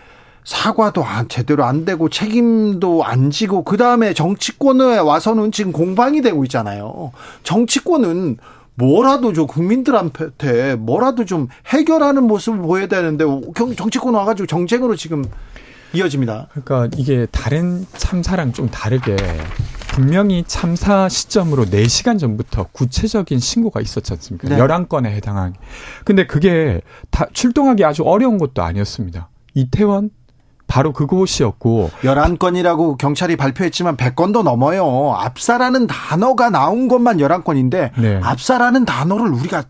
사과도 0.51 1.05
안, 1.05 1.29
제대로 1.29 1.65
안 1.65 1.85
되고 1.85 2.09
책임도 2.09 3.05
안 3.05 3.31
지고 3.31 3.63
그 3.63 3.77
다음에 3.77 4.13
정치권에 4.13 4.99
와서는 4.99 5.53
지금 5.53 5.71
공방이 5.71 6.23
되고 6.23 6.43
있잖아요. 6.43 7.13
정치권은 7.45 8.39
뭐라도 8.75 9.33
좀 9.33 9.47
국민들한테 9.47 10.75
뭐라도 10.75 11.25
좀 11.25 11.47
해결하는 11.67 12.25
모습을 12.25 12.59
보여야 12.63 12.89
되는데 12.89 13.25
정치권 13.77 14.15
와가지고 14.15 14.49
정쟁으로 14.49 14.97
지금 14.97 15.25
이어집니다. 15.93 16.49
그러니까 16.51 16.97
이게 16.99 17.29
다른 17.31 17.87
참사랑 17.93 18.53
좀 18.53 18.69
다르게 18.69 19.17
분명히 19.93 20.43
참사 20.49 21.09
시점으로 21.09 21.67
4시간 21.67 22.19
전부터 22.19 22.67
구체적인 22.73 23.39
신고가 23.39 23.81
있었지 23.81 24.13
않습니까? 24.15 24.49
네. 24.49 24.57
11건에 24.57 25.07
해당하게. 25.07 25.61
근데 26.05 26.27
그게 26.27 26.81
다 27.11 27.27
출동하기 27.33 27.85
아주 27.85 28.03
어려운 28.03 28.39
것도 28.39 28.65
아니었습니다. 28.65 29.29
이태원 29.55 30.11
바로 30.71 30.93
그곳이었고 30.93 31.91
11건이라고 32.03 32.97
경찰이 32.97 33.37
발표했지만 33.37 33.97
100건도 33.97 34.45
넘어요. 34.45 35.15
압사라는 35.19 35.89
단어가 35.89 36.49
나온 36.49 36.87
것만 36.87 37.19
11건인데 37.19 37.91
네. 38.01 38.21
압사라는 38.23 38.85
단어를 38.85 39.33
우리가 39.33 39.65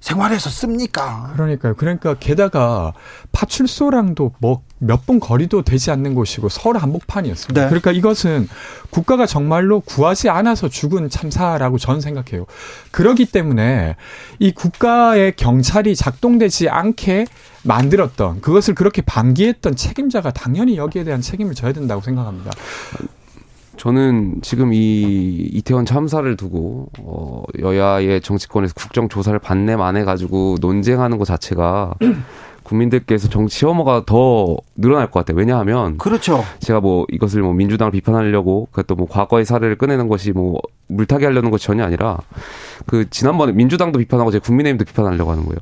생활에서 0.00 0.50
씁니까? 0.50 1.32
그러니까요. 1.34 1.74
그러니까 1.76 2.14
게다가 2.14 2.92
파출소랑도 3.32 4.32
뭐몇분 4.38 5.20
거리도 5.20 5.62
되지 5.62 5.90
않는 5.90 6.14
곳이고 6.14 6.48
서울 6.48 6.78
한복판이었습니다. 6.78 7.62
네. 7.62 7.68
그러니까 7.68 7.92
이것은 7.92 8.48
국가가 8.90 9.26
정말로 9.26 9.80
구하지 9.80 10.28
않아서 10.28 10.68
죽은 10.68 11.10
참사라고 11.10 11.78
저는 11.78 12.00
생각해요. 12.00 12.46
그러기 12.90 13.26
때문에 13.26 13.96
이 14.38 14.52
국가의 14.52 15.34
경찰이 15.36 15.94
작동되지 15.94 16.68
않게 16.68 17.26
만들었던 17.62 18.40
그것을 18.40 18.74
그렇게 18.74 19.02
방기했던 19.02 19.76
책임자가 19.76 20.30
당연히 20.30 20.76
여기에 20.76 21.04
대한 21.04 21.20
책임을 21.20 21.54
져야 21.54 21.72
된다고 21.72 22.00
생각합니다. 22.00 22.50
저는 23.80 24.40
지금 24.42 24.74
이 24.74 25.00
이태원 25.54 25.86
참사를 25.86 26.36
두고 26.36 26.90
어 26.98 27.44
여야의 27.58 28.20
정치권에서 28.20 28.74
국정 28.74 29.08
조사를 29.08 29.38
반내 29.38 29.74
만해 29.74 30.04
가지고 30.04 30.58
논쟁하는 30.60 31.16
것 31.16 31.24
자체가 31.24 31.94
국민들께서 32.62 33.30
정치 33.30 33.64
혐오가 33.64 34.02
더 34.04 34.58
늘어날 34.76 35.10
것 35.10 35.20
같아요. 35.20 35.38
왜냐하면 35.38 35.96
그렇죠. 35.96 36.44
제가 36.58 36.80
뭐 36.80 37.06
이것을 37.10 37.40
뭐 37.40 37.54
민주당을 37.54 37.90
비판하려고 37.92 38.68
그것도 38.70 38.96
뭐 38.96 39.08
과거의 39.08 39.46
사례를 39.46 39.78
꺼내는 39.78 40.08
것이 40.08 40.32
뭐 40.32 40.60
물타기 40.88 41.24
하려는 41.24 41.50
것이 41.50 41.64
전혀 41.64 41.82
아니라 41.82 42.18
그 42.84 43.08
지난번에 43.08 43.52
민주당도 43.52 43.98
비판하고 43.98 44.30
제 44.30 44.38
국민의힘도 44.40 44.84
비판하려고 44.84 45.30
하는 45.30 45.46
거예요. 45.46 45.58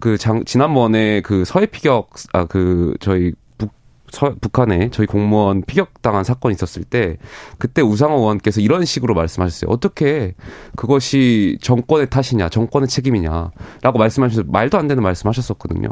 그 0.00 0.16
장, 0.16 0.42
지난번에 0.46 1.20
그 1.20 1.44
서해 1.44 1.66
피격 1.66 2.08
아 2.32 2.46
그 2.46 2.94
저희 2.98 3.34
서, 4.10 4.34
북한에 4.40 4.88
저희 4.90 5.06
공무원 5.06 5.62
피격당한 5.62 6.24
사건이 6.24 6.54
있었을 6.54 6.84
때 6.84 7.18
그때 7.58 7.82
우상호 7.82 8.18
의원께서 8.18 8.60
이런 8.60 8.84
식으로 8.84 9.14
말씀하셨어요. 9.14 9.70
어떻게 9.70 10.34
그것이 10.76 11.58
정권의 11.60 12.08
탓이냐, 12.08 12.48
정권의 12.48 12.88
책임이냐라고 12.88 13.98
말씀하셔서 13.98 14.44
말도 14.46 14.78
안 14.78 14.88
되는 14.88 15.02
말씀하셨었거든요. 15.02 15.90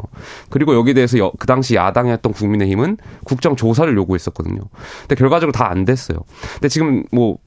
그리고 0.49 0.73
여기 0.75 0.91
에 0.91 0.93
대해서 0.93 1.19
여, 1.19 1.31
그 1.37 1.45
당시 1.45 1.75
야당이었던 1.75 2.33
국민의힘은 2.33 2.97
국정 3.23 3.55
조사를 3.55 3.95
요구했었거든요. 3.95 4.61
근데 5.01 5.15
결과적으로 5.15 5.51
다 5.51 5.67
안 5.67 5.85
됐어요. 5.85 6.19
근데 6.53 6.69
지금 6.69 7.03
뭐 7.11 7.37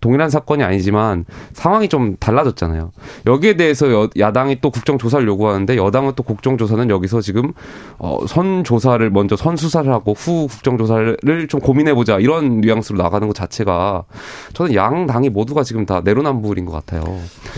동일한 0.00 0.30
사건이 0.30 0.62
아니지만 0.62 1.24
상황이 1.52 1.88
좀 1.88 2.16
달라졌잖아요. 2.16 2.90
여기에 3.26 3.56
대해서 3.56 3.90
여, 3.92 4.08
야당이 4.18 4.60
또 4.60 4.70
국정조사를 4.70 5.26
요구하는데 5.26 5.76
여당은 5.76 6.12
또 6.16 6.22
국정조사는 6.22 6.90
여기서 6.90 7.20
지금 7.20 7.52
어, 7.98 8.26
선 8.26 8.64
조사를 8.64 9.08
먼저 9.10 9.36
선 9.36 9.56
수사를 9.56 9.90
하고 9.92 10.12
후 10.12 10.46
국정조사를 10.48 11.48
좀 11.48 11.60
고민해보자 11.60 12.18
이런 12.18 12.60
뉘앙스로 12.60 12.98
나가는 12.98 13.26
것 13.26 13.34
자체가 13.34 14.04
저는 14.52 14.74
양 14.74 15.06
당이 15.06 15.30
모두가 15.30 15.62
지금 15.62 15.86
다 15.86 16.00
내로남불인 16.04 16.64
것 16.64 16.72
같아요. 16.72 17.02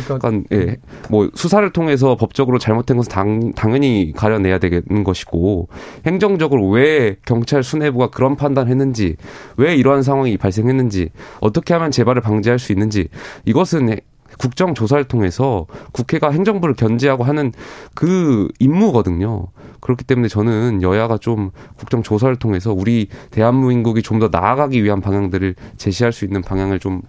그러니까, 0.05 0.19
그러니까 0.19 0.49
예, 0.53 0.77
뭐 1.09 1.29
수사를 1.35 1.69
통해서 1.73 2.17
법적으로 2.17 2.59
잘못된 2.59 2.97
것은 2.97 3.11
당, 3.11 3.53
당연히 3.53 4.13
가려내야 4.17 4.59
되는 4.59 5.05
것이고 5.05 5.69
행정적으로 6.07 6.69
왜 6.69 7.17
경찰 7.27 7.63
수뇌부가 7.63 8.09
그런 8.09 8.37
판단했는지 8.37 9.17
왜 9.57 9.75
이러한 9.77 10.03
상황이 10.03 10.37
발생했는지 10.37 11.11
어떻게 11.41 11.75
하면 11.75 11.91
재발을 11.91 12.23
방지할 12.31 12.59
수 12.59 12.73
있는지 12.73 13.09
이것은 13.45 13.99
국정조사를 14.39 15.05
통해서 15.05 15.67
국회가 15.93 16.31
행정부를 16.31 16.75
견제하고 16.75 17.25
하는 17.25 17.53
그 17.95 18.49
임무거든요. 18.59 19.49
그렇기 19.81 20.05
때문에 20.05 20.29
저는 20.29 20.83
여야가 20.83 21.19
좀 21.19 21.51
국정조사를 21.79 22.37
통해서 22.37 22.73
우리 22.73 23.09
대한민국이 23.31 24.03
좀 24.03 24.21
더 24.21 24.29
나아가기 24.31 24.85
위한 24.85 25.01
방향들을 25.01 25.55
제시할 25.79 26.13
수 26.13 26.27
있는 26.27 26.43
방향을 26.43 26.79
좀 26.79 27.01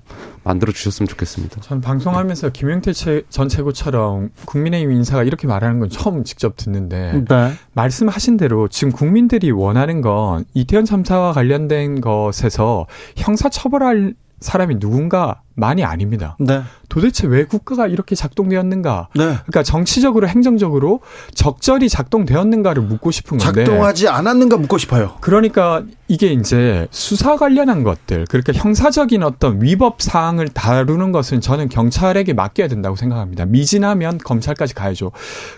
만들어 0.45 0.71
주셨으면 0.71 1.10
좋겠습니다. 1.10 1.60
전 1.60 1.81
방송하면서 1.81 2.51
김영태 2.51 2.93
전 3.27 3.49
최고처럼 3.49 4.29
국민의힘 4.45 4.93
인사가 4.93 5.23
이렇게 5.23 5.45
말하는 5.45 5.79
건 5.79 5.89
처음 5.89 6.23
직접 6.23 6.55
듣는데 6.55 7.25
네. 7.27 7.51
말씀하신 7.73 8.38
대로 8.38 8.69
지금 8.69 8.93
국민들이 8.93 9.51
원하는 9.51 9.99
건 9.99 10.45
이태원 10.53 10.86
참사와 10.86 11.34
관련된 11.34 11.99
것에서 11.99 12.88
형사 13.17 13.49
처벌할 13.49 14.13
사람이 14.41 14.80
누군가 14.80 15.41
많이 15.56 15.84
아닙니다. 15.84 16.38
네. 16.39 16.62
도대체 16.89 17.27
왜 17.27 17.45
국가가 17.45 17.88
이렇게 17.88 18.15
작동되었는가? 18.15 19.10
네. 19.15 19.21
그러니까 19.23 19.63
정치적으로 19.63 20.27
행정적으로 20.27 21.01
적절히 21.34 21.88
작동되었는가를 21.88 22.84
묻고 22.84 23.12
싶은 23.12 23.38
건데 23.38 23.63
작동하지 23.63 24.10
않았는가 24.10 24.58
묻고 24.58 24.77
싶어요. 24.77 25.15
그러니까 25.21 25.84
이게 26.08 26.34
이제 26.34 26.88
수사 26.91 27.38
관련한 27.38 27.84
것들, 27.84 28.25
그러니까 28.30 28.51
형사적인 28.54 29.23
어떤 29.23 29.62
위법 29.62 30.01
사항을 30.01 30.49
다루는 30.49 31.13
것은 31.13 31.39
저는 31.39 31.69
경찰에게 31.69 32.34
맡겨야 32.34 32.67
된다고 32.67 32.97
생각합니다. 32.97 33.45
미진하면 33.45 34.17
검찰까지 34.17 34.73
가야죠. 34.73 35.12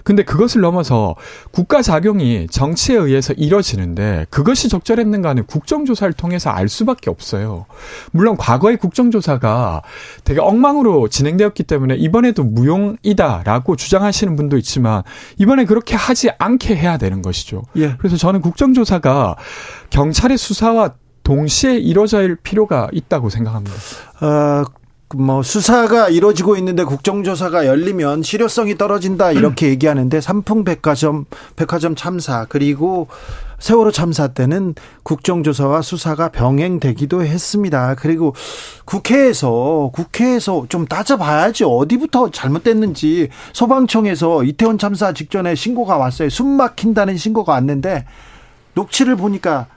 근데 0.03 0.23
그것을 0.23 0.61
넘어서 0.61 1.15
국가 1.51 1.81
작용이 1.81 2.47
정치에 2.51 2.95
의해서 2.95 3.33
이뤄지는데 3.33 4.27
그것이 4.29 4.69
적절했는가는 4.69 5.45
국정조사를 5.45 6.13
통해서 6.13 6.51
알 6.51 6.69
수밖에 6.69 7.09
없어요. 7.09 7.65
물론 8.11 8.37
과거에 8.37 8.72
과거의 8.73 8.77
국정조사가 8.77 9.81
되게 10.23 10.41
엉망으로 10.41 11.07
진행되었기 11.07 11.63
때문에 11.63 11.95
이번에도 11.95 12.43
무용이다라고 12.43 13.75
주장하시는 13.75 14.35
분도 14.35 14.57
있지만 14.57 15.03
이번에 15.37 15.65
그렇게 15.65 15.95
하지 15.95 16.29
않게 16.37 16.75
해야 16.75 16.97
되는 16.97 17.21
것이죠. 17.21 17.63
예. 17.77 17.95
그래서 17.97 18.17
저는 18.17 18.41
국정조사가 18.41 19.35
경찰의 19.89 20.37
수사와 20.37 20.95
동시에 21.23 21.77
이루어질 21.77 22.35
필요가 22.35 22.89
있다고 22.91 23.29
생각합니다. 23.29 23.75
어, 24.21 24.63
뭐 25.15 25.43
수사가 25.43 26.09
이루어지고 26.09 26.57
있는데 26.57 26.83
국정조사가 26.83 27.65
열리면 27.67 28.23
실효성이 28.23 28.77
떨어진다 28.77 29.31
이렇게 29.31 29.69
얘기하는데 29.69 30.19
삼풍 30.19 30.63
백화점 30.63 31.25
백화점 31.55 31.95
참사 31.95 32.45
그리고 32.49 33.07
세월호 33.63 33.91
참사 33.91 34.27
때는 34.27 34.75
국정조사와 35.03 35.81
수사가 35.83 36.27
병행되기도 36.27 37.23
했습니다. 37.23 37.95
그리고 37.95 38.35
국회에서 38.83 39.89
국회에서 39.93 40.65
좀 40.67 40.85
따져봐야지 40.85 41.63
어디부터 41.63 42.31
잘못됐는지 42.31 43.29
소방청에서 43.53 44.43
이태원 44.43 44.77
참사 44.77 45.13
직전에 45.13 45.55
신고가 45.55 45.95
왔어요. 45.95 46.29
숨 46.29 46.49
막힌다는 46.49 47.15
신고가 47.15 47.53
왔는데 47.53 48.03
녹취를 48.73 49.15
보니까 49.15 49.67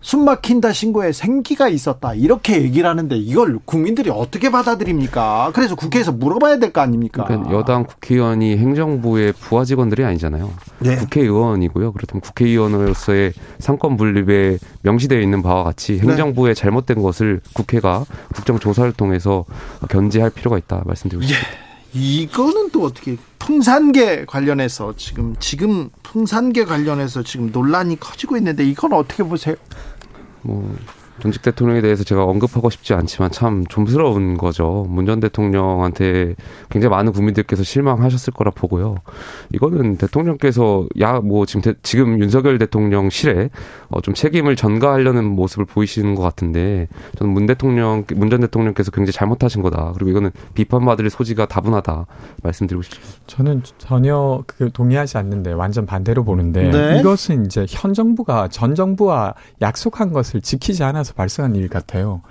숨 0.00 0.24
막힌다 0.24 0.72
신고에 0.72 1.12
생기가 1.12 1.68
있었다 1.68 2.14
이렇게 2.14 2.62
얘기를 2.62 2.88
하는데 2.88 3.16
이걸 3.16 3.58
국민들이 3.64 4.10
어떻게 4.10 4.50
받아들입니까? 4.50 5.50
그래서 5.54 5.74
국회에서 5.74 6.12
물어봐야 6.12 6.58
될 6.58 6.72
거 6.72 6.80
아닙니까? 6.80 7.24
그러니까 7.24 7.52
여당 7.52 7.84
국회의원이 7.84 8.56
행정부의 8.56 9.32
부하 9.32 9.64
직원들이 9.64 10.04
아니잖아요. 10.04 10.50
네. 10.80 10.96
국회의원이고요. 10.96 11.92
그렇다면 11.92 12.20
국회의원으로서의 12.20 13.32
상권 13.58 13.96
분립에 13.96 14.58
명시되어 14.82 15.20
있는 15.20 15.42
바와 15.42 15.64
같이 15.64 15.98
네. 16.00 16.08
행정부의 16.08 16.54
네. 16.54 16.60
잘못된 16.60 17.02
것을 17.02 17.40
국회가 17.52 18.04
국정조사를 18.34 18.92
통해서 18.92 19.44
견제할 19.88 20.30
필요가 20.30 20.58
있다 20.58 20.82
말씀드리고 20.84 21.22
예. 21.24 21.28
싶습니다. 21.28 21.58
예. 21.70 21.73
이거는 21.94 22.70
또 22.70 22.82
어떻게 22.84 23.16
풍산계 23.38 24.24
관련해서 24.24 24.94
지금 24.96 25.36
지금 25.38 25.90
풍산계 26.02 26.64
관련해서 26.64 27.22
지금 27.22 27.50
논란이 27.52 28.00
커지고 28.00 28.36
있는데 28.36 28.64
이건 28.64 28.92
어떻게 28.92 29.22
보세요? 29.22 29.54
뭐 30.42 30.76
전직 31.20 31.42
대통령에 31.42 31.80
대해서 31.80 32.02
제가 32.04 32.24
언급하고 32.24 32.70
싶지 32.70 32.92
않지만 32.94 33.30
참 33.30 33.64
좀스러운 33.68 34.36
거죠. 34.36 34.86
문 34.88 35.04
전 35.04 35.20
대통령한테 35.20 36.34
굉장히 36.70 36.90
많은 36.90 37.12
국민들께서 37.12 37.62
실망하셨을 37.62 38.32
거라 38.32 38.50
보고요. 38.50 38.96
이거는 39.52 39.96
대통령께서 39.96 40.86
야 41.00 41.20
뭐 41.20 41.46
지금 41.46 41.62
대, 41.62 41.74
지금 41.82 42.18
윤석열 42.20 42.58
대통령실에 42.58 43.48
어, 43.88 44.00
좀 44.00 44.14
책임을 44.14 44.56
전가하려는 44.56 45.24
모습을 45.24 45.64
보이시는 45.64 46.14
것 46.16 46.22
같은데 46.22 46.88
저는 47.18 47.32
문 47.32 47.46
대통령 47.46 48.04
문 48.16 48.28
전 48.30 48.40
대통령께서 48.40 48.90
굉장히 48.90 49.12
잘못하신 49.12 49.62
거다. 49.62 49.92
그리고 49.94 50.10
이거는 50.10 50.30
비판받을 50.54 51.08
소지가 51.10 51.46
다분하다 51.46 52.06
말씀드리고 52.42 52.82
싶습니다. 52.82 53.12
저는 53.28 53.62
전혀 53.78 54.42
그 54.46 54.70
동의하지 54.72 55.18
않는데 55.18 55.52
완전 55.52 55.86
반대로 55.86 56.24
보는데 56.24 56.70
네. 56.70 56.98
이것은 57.00 57.46
이제 57.46 57.64
현 57.68 57.94
정부가 57.94 58.48
전 58.48 58.74
정부와 58.74 59.34
약속한 59.62 60.12
것을 60.12 60.40
지키지 60.40 60.82
않아 60.82 61.03
따라서 61.04 61.12
발생한 61.12 61.54
일 61.54 61.68
같아요. 61.68 62.22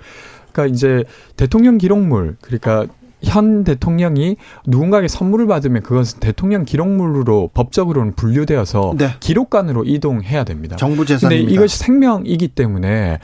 그러니까 0.52 0.74
이제 0.74 1.04
대통령 1.36 1.78
기록물 1.78 2.36
그러니까 2.42 2.86
현 3.22 3.64
대통령이 3.64 4.36
누군가에게 4.66 5.08
선물을 5.08 5.46
받으면 5.46 5.82
그것은 5.82 6.20
대통령 6.20 6.64
기록물로 6.66 7.50
법적으로는 7.54 8.12
분류되어서 8.14 8.94
네. 8.98 9.08
기록관으로 9.20 9.84
이동해야 9.84 10.44
됩니다. 10.44 10.76
정부 10.76 11.06
재산입니다. 11.06 11.46
근데 11.46 11.54
이것이 11.54 11.78
생명이기 11.78 12.48
때문에 12.48 13.20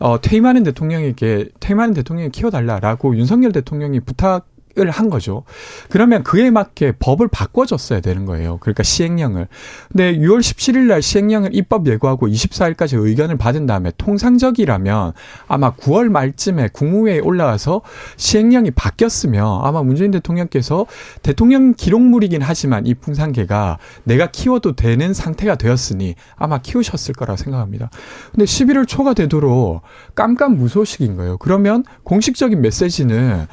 어, 0.00 0.20
퇴임하는 0.20 0.64
대통령에게 0.64 1.48
퇴임하는 1.60 1.94
대통령이 1.94 2.30
키워달라라고 2.30 3.16
윤석열 3.16 3.52
대통령이 3.52 4.00
부탁 4.00 4.46
한 4.86 5.10
거죠. 5.10 5.44
그러면 5.90 6.22
그에 6.22 6.50
맞게 6.50 6.92
법을 6.98 7.28
바꿔줬어야 7.28 8.00
되는 8.00 8.24
거예요. 8.24 8.58
그러니까 8.60 8.82
시행령을. 8.82 9.48
근데 9.90 10.16
6월 10.16 10.40
17일 10.40 10.86
날 10.86 11.02
시행령을 11.02 11.54
입법 11.54 11.86
예고하고 11.86 12.28
24일까지 12.28 12.96
의견을 12.98 13.36
받은 13.36 13.66
다음에 13.66 13.92
통상적이라면 13.98 15.12
아마 15.48 15.74
9월 15.74 16.08
말쯤에 16.08 16.68
국무회에 16.72 17.18
올라와서 17.18 17.82
시행령이 18.16 18.70
바뀌었으면 18.72 19.60
아마 19.62 19.82
문재인 19.82 20.10
대통령께서 20.10 20.86
대통령 21.22 21.74
기록물이긴 21.74 22.42
하지만 22.42 22.86
이 22.86 22.94
풍산개가 22.94 23.78
내가 24.04 24.26
키워도 24.30 24.76
되는 24.76 25.12
상태가 25.12 25.56
되었으니 25.56 26.14
아마 26.36 26.58
키우셨을 26.58 27.14
거라고 27.14 27.36
생각합니다. 27.36 27.90
근데 28.32 28.44
11월 28.44 28.86
초가 28.86 29.14
되도록 29.14 29.82
깜깜 30.14 30.56
무소식인 30.56 31.16
거예요. 31.16 31.38
그러면 31.38 31.84
공식적인 32.04 32.60
메시지는 32.60 33.46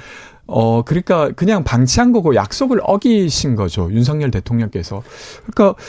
어, 0.47 0.83
그러니까 0.83 1.31
그냥 1.31 1.63
방치한 1.63 2.11
거고 2.11 2.35
약속을 2.35 2.79
어기신 2.83 3.55
거죠. 3.55 3.91
윤석열 3.91 4.31
대통령께서. 4.31 5.03
그러니까 5.45 5.79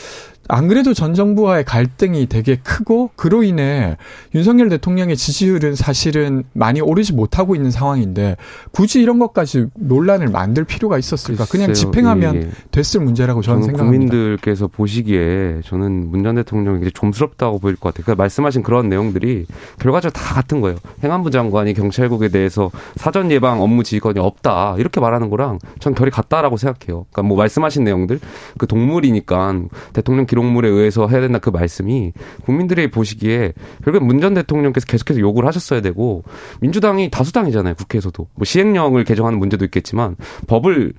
안 0.48 0.68
그래도 0.68 0.94
전 0.94 1.14
정부와의 1.14 1.64
갈등이 1.64 2.26
되게 2.26 2.56
크고 2.56 3.10
그로 3.16 3.42
인해 3.42 3.96
윤석열 4.34 4.68
대통령의 4.68 5.16
지지율은 5.16 5.74
사실은 5.74 6.44
많이 6.52 6.80
오르지 6.80 7.12
못하고 7.14 7.54
있는 7.54 7.70
상황인데 7.70 8.36
굳이 8.72 9.00
이런 9.00 9.18
것까지 9.18 9.66
논란을 9.74 10.28
만들 10.28 10.64
필요가 10.64 10.98
있었을까? 10.98 11.46
그냥 11.46 11.72
집행하면 11.72 12.36
예. 12.36 12.50
됐을 12.70 13.00
문제라고 13.00 13.42
저는, 13.42 13.62
저는 13.62 13.76
생각합니다. 13.76 14.10
국민들께서 14.10 14.66
보시기에 14.68 15.60
저는 15.64 16.10
문 16.10 16.26
전 16.26 16.34
대통령이 16.34 16.80
이제 16.80 16.90
좀스럽다고 16.92 17.60
보일 17.60 17.76
것 17.76 17.90
같아요. 17.94 18.02
그러니까 18.04 18.20
말씀하신 18.22 18.64
그런 18.64 18.88
내용들이 18.88 19.46
결과적으로 19.78 20.10
다 20.10 20.34
같은 20.34 20.60
거예요. 20.60 20.76
행안부 21.04 21.30
장관이 21.30 21.72
경찰국에 21.72 22.28
대해서 22.30 22.70
사전 22.96 23.30
예방 23.30 23.62
업무 23.62 23.84
지휘권이 23.84 24.18
없다 24.18 24.74
이렇게 24.78 25.00
말하는 25.00 25.30
거랑 25.30 25.60
전 25.78 25.94
결이 25.94 26.10
같다라고 26.10 26.56
생각해요. 26.56 27.06
그러니까 27.12 27.22
뭐 27.22 27.36
말씀하신 27.36 27.84
내용들 27.84 28.18
그 28.58 28.66
동물이니까 28.66 29.54
대통령 29.92 30.26
기 30.26 30.35
록물에 30.36 30.68
의해서 30.68 31.08
해야 31.08 31.20
된다 31.20 31.38
그 31.40 31.50
말씀이 31.50 32.12
국민들이 32.44 32.90
보시기에 32.90 33.52
결국 33.84 34.04
문 34.04 34.20
전 34.20 34.32
대통령께서 34.34 34.86
계속해서 34.86 35.20
요구를 35.20 35.46
하셨어야 35.48 35.80
되고 35.82 36.22
민주당이 36.60 37.10
다수당이잖아요 37.10 37.74
국회에서도 37.74 38.26
뭐 38.34 38.44
시행령을 38.44 39.04
개정하는 39.04 39.38
문제도 39.38 39.62
있겠지만 39.64 40.16
법을 40.46 40.92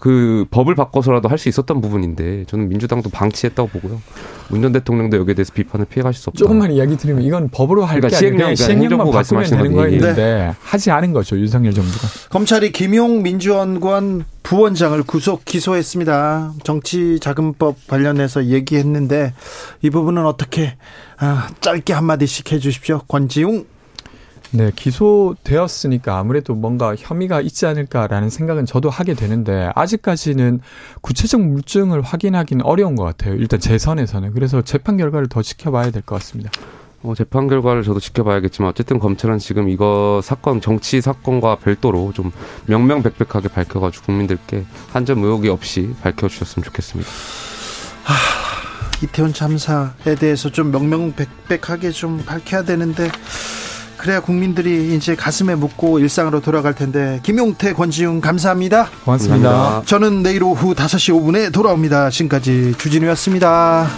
그 0.00 0.44
법을 0.50 0.74
바꿔서라도 0.76 1.28
할 1.28 1.38
수 1.40 1.48
있었던 1.48 1.80
부분인데 1.80 2.44
저는 2.46 2.68
민주당도 2.68 3.08
방치했다고 3.10 3.68
보고요 3.70 4.00
문 4.50 4.60
전 4.62 4.72
대통령도 4.72 5.16
여기에 5.16 5.34
대해서 5.34 5.52
비판을 5.54 5.86
피해가실 5.86 6.20
수 6.22 6.28
없다. 6.30 6.38
조금만 6.38 6.70
이야기 6.72 6.96
드리면 6.96 7.22
이건 7.22 7.48
법으로 7.50 7.84
할게 7.84 8.00
그러니까 8.00 8.18
시행령, 8.18 8.54
시행령만 8.54 9.10
바꾸면 9.10 9.44
되는 9.44 9.72
거였는데 9.72 10.14
네. 10.14 10.52
하지 10.60 10.90
않은 10.90 11.12
거죠 11.12 11.38
윤석열 11.38 11.72
정부가. 11.72 12.08
검찰이 12.30 12.72
김용 12.72 13.22
민주원관 13.22 14.24
부원장을 14.50 15.00
구속 15.04 15.44
기소했습니다. 15.44 16.54
정치자금법 16.64 17.86
관련해서 17.86 18.46
얘기했는데 18.46 19.32
이 19.80 19.90
부분은 19.90 20.26
어떻게 20.26 20.76
아, 21.18 21.46
짧게 21.60 21.92
한마디씩 21.92 22.50
해주십시오. 22.50 23.02
권지웅. 23.06 23.64
네, 24.50 24.72
기소되었으니까 24.74 26.18
아무래도 26.18 26.56
뭔가 26.56 26.96
혐의가 26.98 27.40
있지 27.42 27.64
않을까라는 27.66 28.28
생각은 28.28 28.66
저도 28.66 28.90
하게 28.90 29.14
되는데 29.14 29.70
아직까지는 29.76 30.58
구체적 31.00 31.40
물증을 31.40 32.02
확인하기는 32.02 32.64
어려운 32.64 32.96
것 32.96 33.04
같아요. 33.04 33.34
일단 33.36 33.60
재 33.60 33.78
선에서는. 33.78 34.32
그래서 34.34 34.62
재판 34.62 34.96
결과를 34.96 35.28
더 35.28 35.42
지켜봐야 35.42 35.92
될 35.92 36.02
것 36.02 36.16
같습니다. 36.16 36.50
어, 37.02 37.14
재판 37.16 37.48
결과를 37.48 37.82
저도 37.82 37.98
지켜봐야겠지만 37.98 38.70
어쨌든 38.70 38.98
검찰은 38.98 39.38
지금 39.38 39.68
이거 39.70 40.20
사건 40.22 40.60
정치 40.60 41.00
사건과 41.00 41.56
별도로 41.56 42.12
좀 42.14 42.30
명명백백하게 42.66 43.48
밝혀가지고 43.48 44.04
국민들께 44.06 44.64
한 44.92 45.04
점 45.06 45.24
의혹이 45.24 45.48
없이 45.48 45.94
밝혀주셨으면 46.02 46.62
좋겠습니다. 46.64 47.10
하, 48.04 48.14
이태원 49.02 49.32
참사에 49.32 50.14
대해서 50.18 50.50
좀 50.50 50.70
명명백백하게 50.70 51.90
좀 51.90 52.22
밝혀야 52.26 52.64
되는데 52.64 53.10
그래야 53.96 54.20
국민들이 54.20 54.94
이제 54.94 55.14
가슴에 55.16 55.54
묻고 55.54 55.98
일상으로 56.00 56.40
돌아갈 56.40 56.74
텐데 56.74 57.20
김용태 57.22 57.72
권지웅 57.72 58.20
감사합니다. 58.20 58.88
고맙습니다. 59.04 59.82
저는 59.86 60.22
내일 60.22 60.42
오후 60.42 60.74
5시 60.74 61.14
5분에 61.14 61.52
돌아옵니다. 61.52 62.10
지금까지 62.10 62.74
주진우였습니다. 62.78 63.88